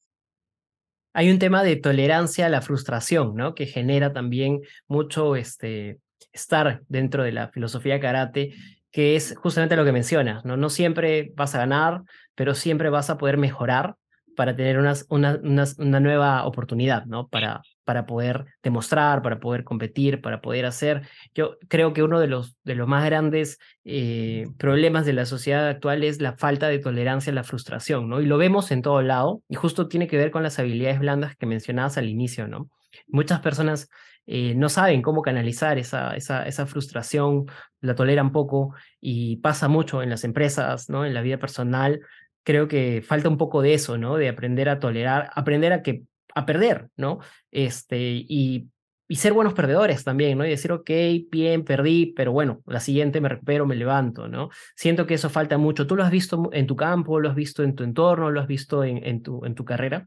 [1.14, 3.54] Hay un tema de tolerancia a la frustración, ¿no?
[3.54, 5.98] Que genera también mucho este,
[6.32, 8.54] estar dentro de la filosofía karate
[8.92, 10.56] que es justamente lo que mencionas, ¿no?
[10.56, 12.02] No siempre vas a ganar,
[12.34, 13.96] pero siempre vas a poder mejorar
[14.36, 17.26] para tener unas, una, una, nueva oportunidad, ¿no?
[17.28, 21.02] Para, para poder demostrar, para poder competir, para poder hacer.
[21.34, 25.68] Yo creo que uno de los, de los más grandes eh, problemas de la sociedad
[25.68, 28.20] actual es la falta de tolerancia a la frustración, ¿no?
[28.20, 31.36] Y lo vemos en todo lado, y justo tiene que ver con las habilidades blandas
[31.36, 32.68] que mencionabas al inicio, ¿no?
[33.08, 33.88] Muchas personas
[34.26, 37.46] eh, no saben cómo canalizar esa, esa, esa, frustración,
[37.80, 41.04] la toleran poco y pasa mucho en las empresas, ¿no?
[41.04, 42.00] En la vida personal.
[42.44, 44.16] Creo que falta un poco de eso, ¿no?
[44.16, 47.20] De aprender a tolerar, aprender a que a perder, ¿no?
[47.50, 48.68] Este, y,
[49.08, 50.46] y ser buenos perdedores también, ¿no?
[50.46, 50.90] Y decir, ok,
[51.30, 54.50] bien, perdí, pero bueno, la siguiente me recupero, me levanto, ¿no?
[54.76, 55.86] Siento que eso falta mucho.
[55.86, 58.46] ¿Tú lo has visto en tu campo, lo has visto en tu entorno, lo has
[58.46, 60.06] visto en, en, tu, en tu carrera?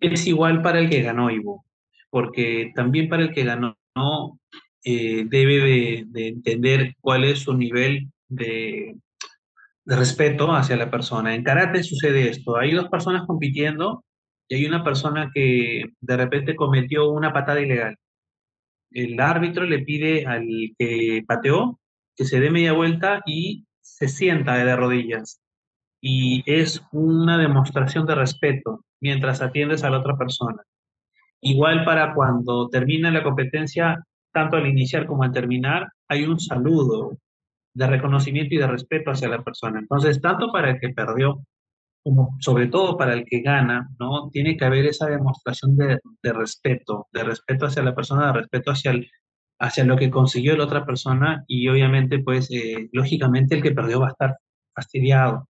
[0.00, 1.64] Es igual para el que ganó, Ivo
[2.10, 3.76] porque también para el que ganó
[4.84, 8.96] eh, debe de, entender cuál es su nivel de,
[9.84, 11.34] de respeto hacia la persona.
[11.34, 14.04] En karate sucede esto, hay dos personas compitiendo
[14.50, 17.96] y hay una persona que de repente cometió una patada ilegal.
[18.90, 20.44] El árbitro le pide al
[20.76, 21.78] que pateó
[22.16, 25.40] que se dé media vuelta y se sienta de rodillas.
[26.02, 30.60] Y es una demostración de respeto mientras atiendes a la otra persona.
[31.40, 37.16] Igual para cuando termina la competencia, tanto al iniciar como al terminar, hay un saludo
[37.72, 39.78] de reconocimiento y de respeto hacia la persona.
[39.78, 41.40] Entonces, tanto para el que perdió
[42.38, 44.30] sobre todo para el que gana, ¿no?
[44.30, 45.98] Tiene que haber esa demostración de,
[46.32, 49.10] respeto, de respeto hacia la persona, de respeto hacia, el,
[49.58, 54.00] hacia lo que consiguió la otra persona y obviamente, pues, eh, lógicamente el que perdió
[54.00, 54.36] va a estar
[54.74, 55.48] fastidiado.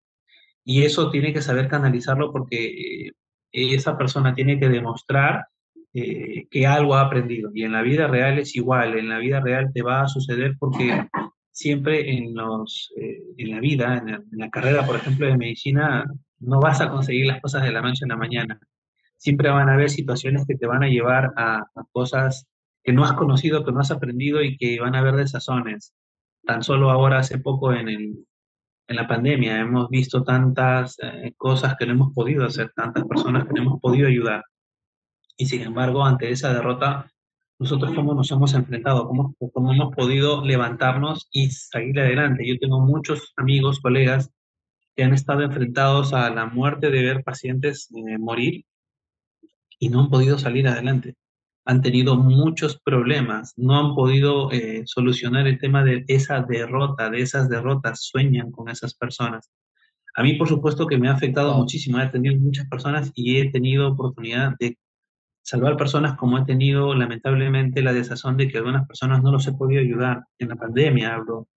[0.65, 3.13] Y eso tiene que saber canalizarlo porque eh,
[3.53, 5.47] esa persona tiene que demostrar
[5.93, 7.51] eh, que algo ha aprendido.
[7.55, 10.55] Y en la vida real es igual, en la vida real te va a suceder
[10.59, 11.09] porque
[11.53, 16.05] siempre en, los, eh, en la vida, en la, carrera, por ejemplo, de medicina,
[16.39, 18.61] no vas a conseguir las cosas de la noche a la mañana.
[19.17, 22.47] Siempre van a haber situaciones que te van a llevar a, cosas
[22.83, 25.95] que no has conocido, que no has aprendido y que van a haber desazones.
[26.45, 28.27] Tan solo ahora, hace poco, en, el,
[28.89, 33.47] en la pandemia, hemos visto tantas eh, cosas que no hemos podido hacer, tantas personas
[33.47, 34.45] que no hemos podido ayudar.
[35.37, 37.11] Y sin embargo, ante esa derrota,
[37.61, 42.47] nosotros cómo nos hemos enfrentado, cómo, cómo hemos podido levantarnos y seguir adelante.
[42.47, 44.31] Yo tengo muchos amigos, colegas
[44.97, 48.65] que han estado enfrentados a la muerte de ver pacientes eh, morir
[49.79, 51.17] y no han podido salir adelante.
[51.67, 57.21] Han tenido muchos problemas, no han podido eh, solucionar el tema de esa derrota, de
[57.21, 59.51] esas derrotas, sueñan con esas personas.
[60.17, 62.01] A mí, por supuesto, que me ha afectado muchísimo.
[62.01, 64.79] He tenido muchas personas y he tenido oportunidad de
[65.43, 69.53] salvar personas como he tenido lamentablemente la desazón de que algunas personas no los he
[69.53, 71.49] podido ayudar en la pandemia, hablo,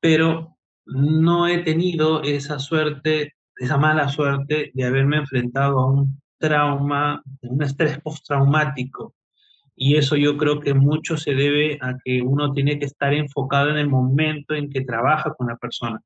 [0.00, 7.22] pero no he tenido esa suerte, esa mala suerte de haberme enfrentado a un trauma,
[7.42, 9.14] un estrés postraumático.
[9.76, 13.70] Y eso yo creo que mucho se debe a que uno tiene que estar enfocado
[13.70, 16.00] en el momento en que trabaja con la persona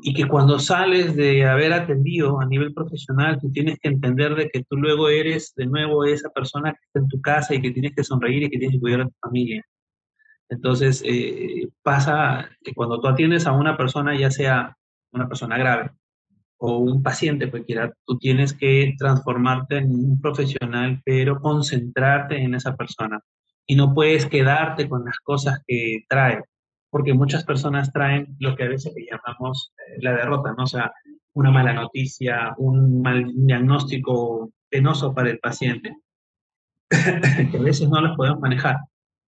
[0.00, 4.48] y que cuando sales de haber atendido a nivel profesional, tú tienes que entender de
[4.48, 7.70] que tú luego eres de nuevo esa persona que está en tu casa y que
[7.70, 9.64] tienes que sonreír y que tienes que cuidar a tu familia.
[10.48, 14.76] Entonces, eh, pasa que cuando tú atiendes a una persona, ya sea
[15.12, 15.90] una persona grave
[16.58, 22.76] o un paciente cualquiera, tú tienes que transformarte en un profesional, pero concentrarte en esa
[22.76, 23.20] persona.
[23.66, 26.42] Y no puedes quedarte con las cosas que trae
[26.92, 30.64] porque muchas personas traen lo que a veces llamamos eh, la derrota, ¿no?
[30.64, 30.92] O sea,
[31.32, 35.96] una mala noticia, un mal diagnóstico penoso para el paciente,
[36.90, 38.76] que a veces no los podemos manejar,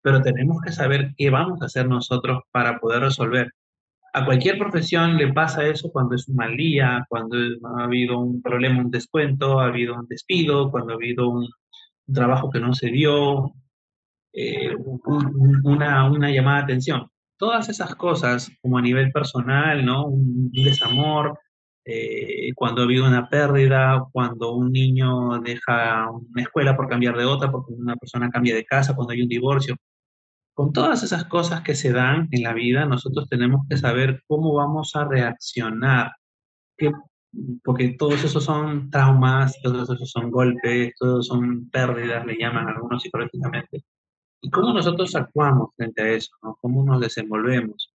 [0.03, 3.53] pero tenemos que saber qué vamos a hacer nosotros para poder resolver.
[4.13, 7.37] A cualquier profesión le pasa eso cuando es un mal día, cuando
[7.77, 11.49] ha habido un problema, un descuento, ha habido un despido, cuando ha habido un,
[12.13, 13.53] trabajo que no se dio,
[14.33, 14.75] eh,
[15.63, 17.12] una, una llamada de atención
[17.43, 20.07] todas esas cosas, como a nivel personal, ¿no?
[20.07, 21.41] Un, desamor,
[21.85, 27.25] eh, cuando ha habido una pérdida, cuando un niño deja una escuela por cambiar de
[27.25, 29.75] otra, porque una persona cambia de casa, cuando hay un divorcio.
[30.55, 34.55] Con todas esas cosas que se dan en la vida, nosotros tenemos que saber cómo
[34.55, 36.13] vamos a reaccionar,
[37.65, 43.03] porque todos esos son traumas, todos esos son golpes, todos son pérdidas, le llaman algunos
[43.03, 43.83] psicológicamente.
[44.43, 46.33] ¿Y cómo nosotros actuamos frente a eso?
[46.43, 46.59] ¿no?
[46.61, 47.95] ¿Cómo nos desenvolvemos?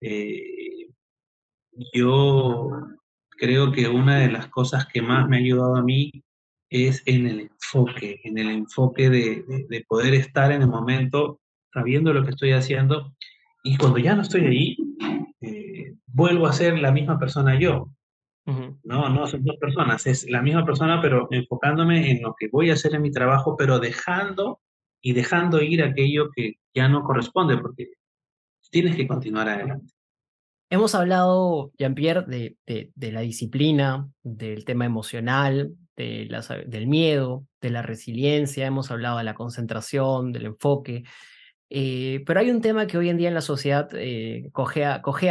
[0.00, 0.88] Eh,
[1.92, 2.70] yo
[3.30, 6.12] creo que una de las cosas que más me ha ayudado a mí
[6.70, 11.40] es en el enfoque, en el enfoque de, de, poder estar en el momento
[11.72, 13.14] sabiendo lo que estoy haciendo
[13.64, 14.76] y cuando ya no estoy ahí,
[15.40, 17.90] eh, vuelvo a ser la misma persona yo.
[18.82, 22.70] No, no son dos personas, es la misma persona, pero enfocándome en lo que voy
[22.70, 24.60] a hacer en mi trabajo, pero dejando
[25.00, 27.92] y dejando ir aquello que ya no corresponde, porque
[28.70, 29.92] tienes que continuar adelante.
[30.70, 36.28] Hemos hablado, Jean-Pierre, de, de, la disciplina, del tema emocional, de
[36.66, 41.04] del miedo, de la resiliencia, hemos hablado de la concentración, del enfoque,
[41.70, 44.50] eh, pero hay un tema que hoy en día en la sociedad eh,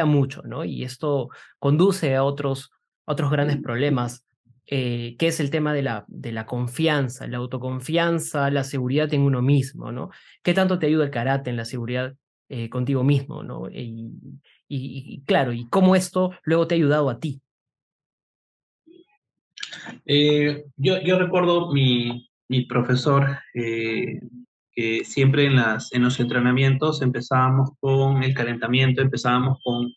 [0.05, 0.65] mucho, ¿no?
[0.65, 2.71] Y esto conduce a otros,
[3.05, 4.26] a otros grandes problemas
[4.69, 9.21] eh, que es el tema de la, de la confianza, la autoconfianza, la seguridad en
[9.21, 10.09] uno mismo, ¿no?
[10.43, 12.17] ¿Qué tanto te ayuda el karate en la seguridad
[12.49, 13.69] eh, contigo mismo, ¿no?
[13.71, 17.39] Y, claro, y cómo esto luego te ha ayudado a ti.
[20.05, 27.69] Eh, yo, yo, recuerdo mi, mi profesor que siempre en, las, en los entrenamientos empezábamos
[27.79, 29.93] con el calentamiento, empezábamos con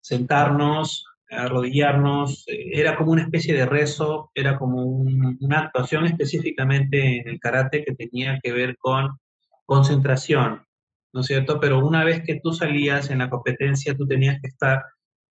[0.00, 7.28] sentarnos, arrodillarnos, eh, era como una especie de rezo, era como una actuación específicamente en
[7.28, 9.18] el karate que tenía que ver con
[9.64, 10.64] concentración,
[11.12, 11.60] ¿no es cierto?
[11.60, 14.82] Pero una vez que tú salías en la competencia, tú tenías que estar,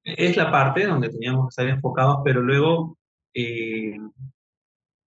[0.03, 2.97] es la parte donde teníamos que estar enfocados, pero luego
[3.33, 3.97] eh,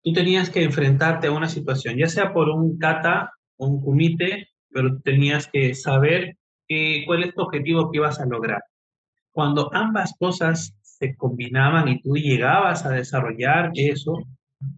[0.03, 4.49] tú tenías que enfrentarte a una situación, ya sea por un kata o un kumite,
[4.71, 6.37] pero tenías que saber
[7.07, 8.63] cuál es tu objetivo que ibas a lograr.
[9.33, 14.23] Cuando ambas cosas se combinaban y tú llegabas a desarrollar eso,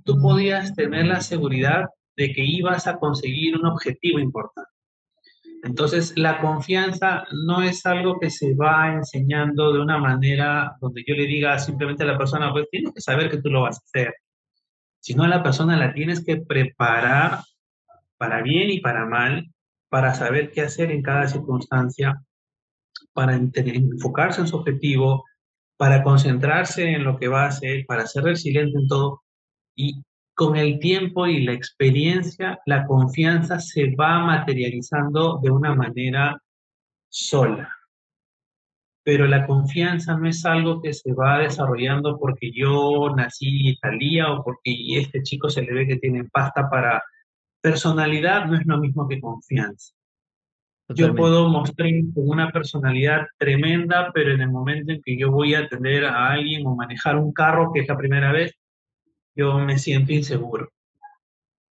[0.04, 1.84] tú podías tener la seguridad
[2.16, 4.70] de que ibas a conseguir un objetivo importante.
[5.62, 11.14] Entonces, la confianza no es algo que se va enseñando de una manera donde yo
[11.14, 13.84] le diga simplemente a la persona, pues tienes que saber que tú lo vas a
[13.84, 14.14] hacer,
[15.00, 17.40] sino a la persona la tienes que preparar
[18.16, 19.46] para bien y para mal
[19.90, 22.20] para saber qué hacer en cada circunstancia,
[23.12, 25.24] para enfocarse en su objetivo,
[25.76, 29.22] para concentrarse en lo que va a hacer, para ser resiliente en todo.
[29.76, 30.02] Y
[30.34, 36.40] con el tiempo y la experiencia, la confianza se va materializando de una manera
[37.08, 37.70] sola.
[39.04, 44.42] Pero la confianza no es algo que se va desarrollando porque yo nací Italia o
[44.42, 47.02] porque este chico se le ve que tiene pasta para
[47.60, 49.94] personalidad, no es lo mismo que confianza.
[50.88, 55.60] Yo puedo mostrar una personalidad tremenda, pero en el momento en que yo voy a
[55.60, 58.52] atender a alguien o manejar un carro, que es la primera vez,
[59.34, 60.68] yo me siento inseguro.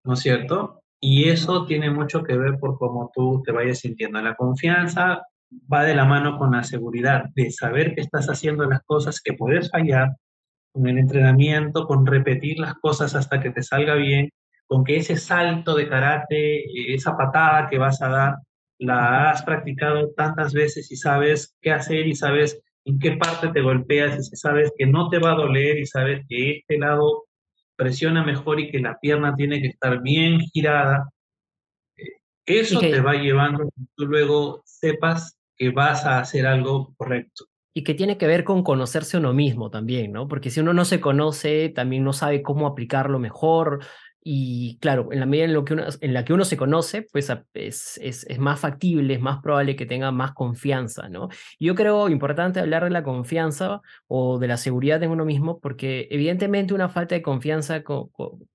[0.04, 0.82] ¿No es cierto?
[1.00, 4.20] Y eso tiene mucho que ver por cómo tú te vayas sintiendo.
[4.22, 5.22] La confianza
[5.72, 9.32] va de la mano con la seguridad de saber que estás haciendo las cosas, que
[9.32, 10.10] puedes fallar,
[10.72, 14.30] con el entrenamiento, con repetir las cosas hasta que te salga bien,
[14.66, 18.34] con que ese salto de karate, esa patada que vas a dar,
[18.80, 23.60] la has practicado tantas veces y sabes qué hacer y sabes en qué parte te
[23.60, 27.24] golpeas y sabes que no te va a doler y sabes que este lado
[27.76, 31.10] presiona mejor y que la pierna tiene que estar bien girada.
[31.96, 32.04] Eh,
[32.46, 37.44] eso te va llevando a que tú luego sepas que vas a hacer algo correcto.
[37.72, 40.26] Y que tiene que ver con conocerse uno mismo también, ¿no?
[40.26, 43.84] Porque si uno no se conoce, también no sabe cómo aplicarlo mejor,
[44.22, 47.06] y claro, en la medida en, lo que uno, en la que uno se conoce,
[47.10, 51.28] pues es, es, es, más factible, es más probable que tenga más confianza, ¿no?
[51.58, 56.06] Yo creo importante hablar de la confianza o de la seguridad en uno mismo, porque
[56.10, 57.82] evidentemente una falta de confianza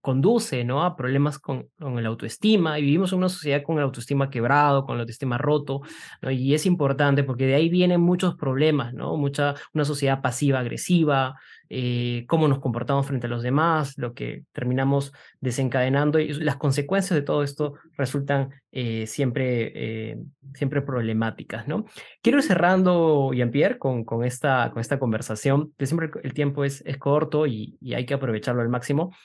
[0.01, 0.83] conduce, ¿no?
[0.83, 4.85] A problemas con, con el autoestima, y vivimos en una sociedad con el autoestima quebrado,
[4.85, 5.81] con el autoestima roto,
[6.21, 6.29] ¿no?
[6.29, 9.17] Y es importante porque de ahí vienen muchos problemas, ¿no?
[9.17, 11.39] Mucha, una sociedad pasiva-agresiva,
[11.69, 17.15] eh, cómo nos comportamos frente a los demás, lo que terminamos desencadenando y las consecuencias
[17.15, 20.17] de todo esto resultan eh, siempre, eh,
[20.53, 21.67] siempre problemáticas.
[21.67, 21.85] ¿no?
[22.21, 26.81] Quiero ir cerrando, Jean-Pierre, con, con, esta, con esta conversación, que siempre el tiempo es,
[26.85, 29.15] es corto y, y hay que aprovecharlo al máximo.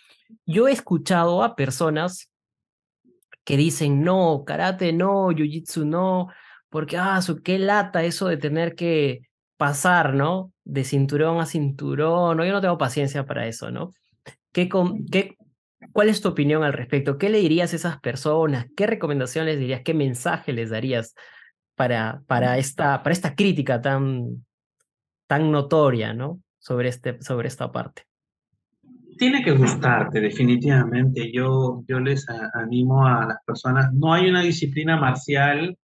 [0.47, 2.31] Yo he escuchado a personas
[3.45, 6.29] que dicen, no, karate no, jiu-jitsu no,
[6.69, 9.23] porque, ah, su, qué lata eso de tener que
[9.61, 10.55] pasar, ¿no?
[10.65, 12.47] De cinturón a cinturón, ¿no?
[12.47, 13.93] Yo no tengo paciencia para eso, ¿no?
[14.53, 14.71] ¿Qué,
[15.13, 15.37] qué,
[15.93, 17.19] ¿Cuál es tu opinión al respecto?
[17.19, 18.69] ¿Qué le dirías a esas personas?
[18.75, 19.83] ¿Qué recomendación les dirías?
[19.85, 21.15] ¿Qué mensaje les darías
[21.75, 24.47] para, para, esta, para esta crítica tan,
[25.27, 26.41] tan notoria, ¿no?
[26.59, 28.05] Sobre, este, sobre esta parte.
[29.19, 31.31] Tiene que gustarte, definitivamente.
[31.31, 33.93] Yo, yo les animo a las personas.
[33.93, 35.77] No hay una disciplina marcial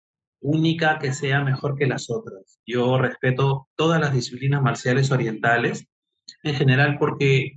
[0.45, 2.61] única que sea mejor que las otras.
[2.65, 5.87] Yo respeto todas las disciplinas marciales orientales
[6.43, 7.53] en general porque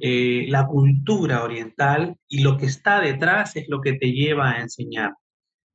[0.00, 4.60] eh, la cultura oriental y lo que está detrás es lo que te lleva a
[4.60, 5.12] enseñar.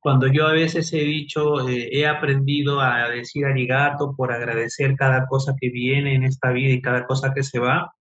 [0.00, 5.26] Cuando yo a veces he dicho, eh, he aprendido a decir arigato por agradecer cada
[5.26, 7.92] cosa que viene en esta vida y cada cosa que se va,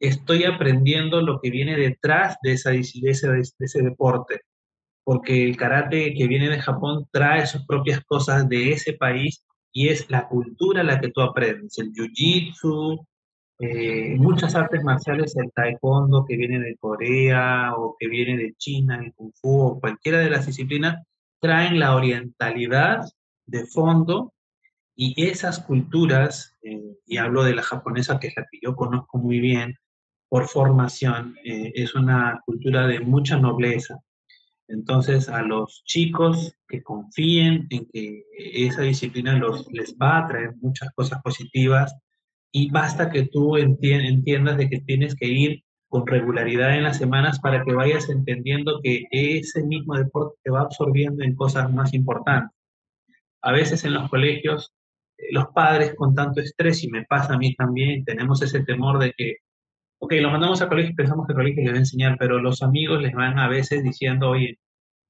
[0.00, 4.40] estoy aprendiendo lo que viene detrás de, esa, de, de ese deporte
[5.06, 9.86] porque el karate que viene de Japón trae sus propias cosas de ese país y
[9.88, 13.06] es la cultura la que tú aprendes, el jiu-jitsu,
[13.60, 19.00] eh, muchas artes marciales, el taekwondo que viene de Corea o que viene de China,
[19.00, 21.00] el kung fu o cualquiera de las disciplinas,
[21.40, 23.04] traen la orientalidad
[23.46, 24.32] de fondo
[24.96, 29.18] y esas culturas, eh, y hablo de la japonesa que es la que yo conozco
[29.18, 29.76] muy bien
[30.28, 34.00] por formación, eh, es una cultura de mucha nobleza,
[34.68, 40.54] entonces, a los chicos que confíen en que esa disciplina los, les va a traer
[40.60, 41.94] muchas cosas positivas
[42.52, 47.38] y basta que tú entiendas de que tienes que ir con regularidad en las semanas
[47.38, 52.56] para que vayas entendiendo que ese mismo deporte te va absorbiendo en cosas más importantes.
[53.42, 54.72] A veces en los colegios,
[55.18, 58.98] eh, los padres con tanto estrés, y me pasa a mí también, tenemos ese temor
[58.98, 59.36] de que
[59.98, 62.38] ok, los mandamos al colegio y pensamos que el colegio les va a enseñar, pero
[62.38, 64.58] los amigos les van a veces diciendo, oye,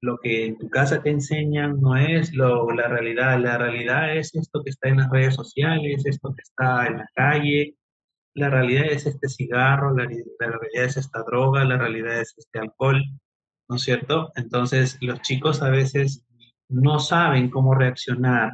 [0.01, 4.35] lo que en tu casa te enseñan no es lo, la realidad, la realidad es
[4.35, 7.75] esto que está en las redes sociales, esto que está en la calle,
[8.35, 12.59] la realidad es este cigarro, la, la realidad es esta droga, la realidad es este
[12.59, 13.03] alcohol,
[13.69, 14.31] ¿no es cierto?
[14.35, 16.23] Entonces los chicos a veces
[16.69, 18.53] no saben cómo reaccionar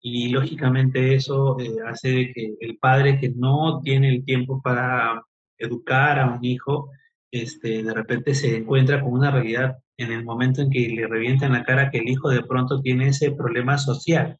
[0.00, 5.22] y lógicamente eso eh, hace que el padre que no tiene el tiempo para
[5.64, 6.90] educar a un hijo,
[7.30, 11.46] este, de repente se encuentra con una realidad en el momento en que le revienta
[11.46, 14.38] en la cara que el hijo de pronto tiene ese problema social.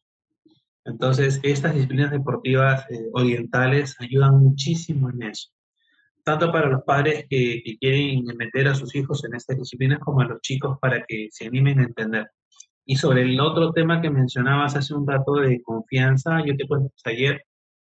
[0.85, 5.49] Entonces, estas disciplinas deportivas eh, orientales ayudan muchísimo en eso,
[6.23, 10.21] tanto para los padres que, que, quieren meter a sus hijos en estas disciplinas como
[10.21, 12.27] a los chicos para que se animen a entender.
[12.85, 16.93] Y sobre el otro tema que mencionabas hace un rato de confianza, yo te cuento,
[17.05, 17.43] ayer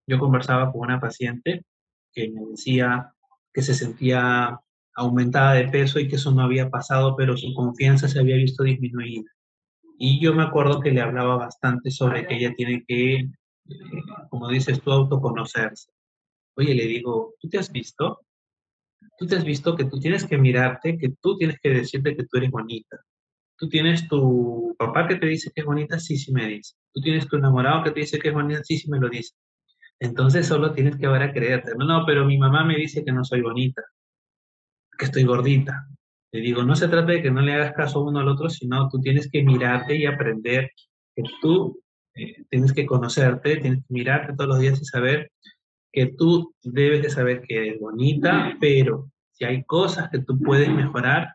[0.06, 1.64] yo conversaba con una paciente
[2.12, 3.14] que me decía
[3.52, 4.58] que se sentía
[4.94, 8.62] aumentada de peso y que eso no había pasado, pero su confianza se había visto
[8.64, 9.30] disminuida.
[9.98, 13.30] Y yo me acuerdo que le hablaba bastante sobre que ella tiene que, eh,
[14.30, 15.90] como dices tú, autoconocerse.
[16.56, 18.20] Oye, le digo, ¿tú te has visto?
[19.18, 22.24] Tú te has visto que tú tienes que mirarte, que tú tienes que decirte que
[22.24, 22.98] tú eres bonita.
[23.56, 26.74] Tú tienes tu papá que te dice que es bonita, sí, sí me dice.
[26.92, 29.34] Tú tienes tu enamorado que te dice que es bonita, sí, sí me lo dice.
[30.02, 31.76] Entonces solo tienes que ahora creerte.
[31.78, 33.84] No, no, pero mi mamá me dice que no soy bonita,
[34.98, 35.86] que estoy gordita.
[36.32, 38.88] Le digo, no se trata de que no le hagas caso uno al otro, sino
[38.88, 40.72] tú tienes que mirarte y aprender
[41.14, 41.80] que tú
[42.16, 45.30] eh, tienes que conocerte, tienes que mirarte todos los días y saber
[45.92, 50.68] que tú debes de saber que eres bonita, pero si hay cosas que tú puedes
[50.68, 51.28] mejorar,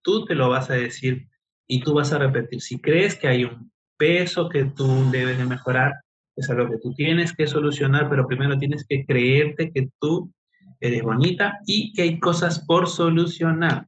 [0.00, 1.26] tú te lo vas a decir
[1.66, 2.60] y tú vas a repetir.
[2.60, 5.94] Si crees que hay un peso que tú debes de mejorar,
[6.36, 10.32] es algo que tú tienes que solucionar, pero primero tienes que creerte que tú
[10.80, 13.86] eres bonita y que hay cosas por solucionar.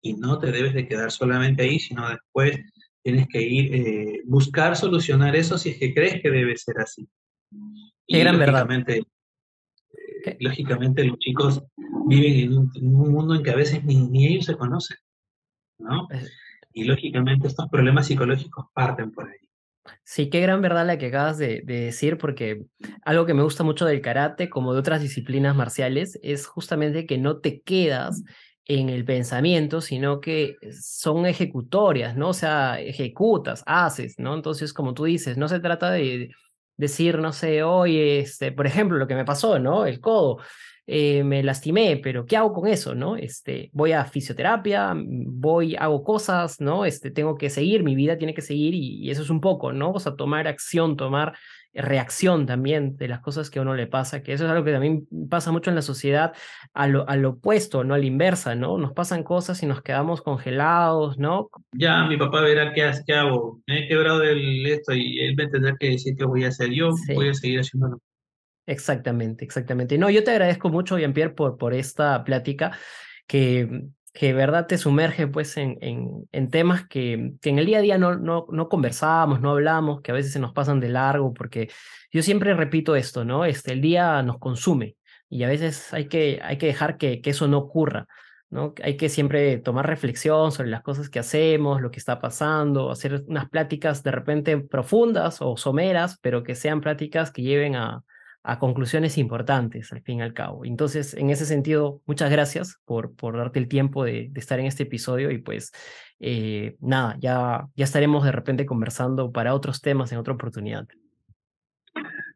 [0.00, 2.58] Y no te debes de quedar solamente ahí, sino después
[3.02, 7.08] tienes que ir, eh, buscar solucionar eso si es que crees que debe ser así.
[8.06, 8.68] Y gran verdad.
[8.88, 11.62] Eh, lógicamente los chicos
[12.06, 14.96] viven en un, mundo en que a veces ni, ni ellos se conocen,
[15.78, 16.08] ¿no?
[16.72, 19.41] Y lógicamente estos problemas psicológicos parten por ahí.
[20.04, 22.64] Sí, qué gran verdad la que acabas de, decir, porque
[23.04, 27.18] algo que me gusta mucho del karate, como de otras disciplinas marciales, es justamente que
[27.18, 28.22] no te quedas
[28.64, 32.28] en el pensamiento, sino que son ejecutorias, ¿no?
[32.28, 34.34] O sea, ejecutas, haces, ¿no?
[34.34, 36.30] Entonces, como tú dices, no se trata de
[36.76, 39.86] decir, no sé, oye, este, por ejemplo, lo que me pasó, ¿no?
[39.86, 40.38] El codo.
[40.86, 43.14] Eh, me lastimé, pero ¿qué hago con eso, no?
[43.14, 46.84] Este, voy a fisioterapia, voy, hago cosas, ¿no?
[46.84, 49.92] Este, tengo que seguir, mi vida tiene que seguir y, eso es un poco, ¿no?
[49.92, 51.34] O sea, tomar acción, tomar
[51.72, 54.72] reacción también de las cosas que a uno le pasa, que eso es algo que
[54.72, 56.32] también pasa mucho en la sociedad
[56.74, 57.94] a lo, al opuesto, ¿no?
[57.94, 58.76] A la inversa, ¿no?
[58.76, 61.48] Nos pasan cosas y nos quedamos congelados, ¿no?
[61.72, 63.60] Ya, mi papá verá qué, qué hago.
[63.68, 66.48] Me he quebrado el, esto y él va a tener que decir qué voy a
[66.48, 66.70] hacer.
[66.70, 68.00] Yo voy a seguir haciéndolo.
[68.66, 69.98] Exactamente, exactamente.
[69.98, 72.76] No, yo te agradezco mucho, Jean-Pierre, por, por esta plática
[73.26, 77.78] que, que verdad te sumerge pues en, en, en temas que, que, en el día
[77.78, 80.90] a día no, no, no conversamos, no hablamos, que a veces se nos pasan de
[80.90, 81.70] largo, porque
[82.12, 83.44] yo siempre repito esto, ¿no?
[83.44, 84.96] Este, el día nos consume
[85.28, 88.06] y a veces hay que, hay que dejar que, que eso no ocurra.
[88.50, 88.74] ¿no?
[88.82, 93.24] Hay que siempre tomar reflexión sobre las cosas que hacemos, lo que está pasando, hacer
[93.26, 98.04] unas pláticas de repente profundas o someras, pero que sean pláticas que lleven a,
[98.44, 100.64] a conclusiones importantes, al fin y al cabo.
[100.64, 104.82] Entonces, en ese sentido, muchas gracias por, por darte el tiempo de, estar en este
[104.82, 105.72] episodio y pues
[106.18, 110.86] eh, nada, ya, ya estaremos de repente conversando para otros temas en otra oportunidad.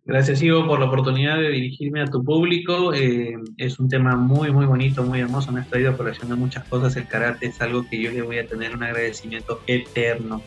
[0.05, 2.95] Gracias, Ivo, por la oportunidad de dirigirme a tu público.
[2.95, 5.51] Eh, es un tema muy, muy bonito, muy hermoso.
[5.51, 6.95] Me has traído a colación de muchas cosas.
[6.95, 10.43] El karate es algo que yo le voy a tener un agradecimiento eterno.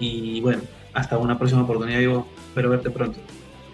[0.00, 0.62] Y bueno,
[0.92, 2.26] hasta una próxima oportunidad, Ivo.
[2.48, 3.20] Espero verte pronto.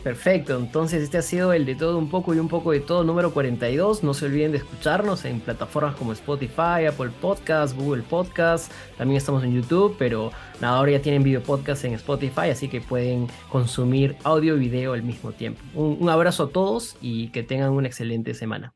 [0.07, 3.03] Perfecto, entonces este ha sido el de todo un poco y un poco de todo
[3.03, 4.05] número 42.
[4.05, 8.71] No se olviden de escucharnos en plataformas como Spotify, Apple Podcasts, Google Podcasts.
[8.97, 10.31] También estamos en YouTube, pero
[10.61, 14.93] nada, ahora ya tienen video podcast en Spotify, así que pueden consumir audio y video
[14.93, 15.61] al mismo tiempo.
[15.75, 18.76] un abrazo a todos y que tengan una excelente semana.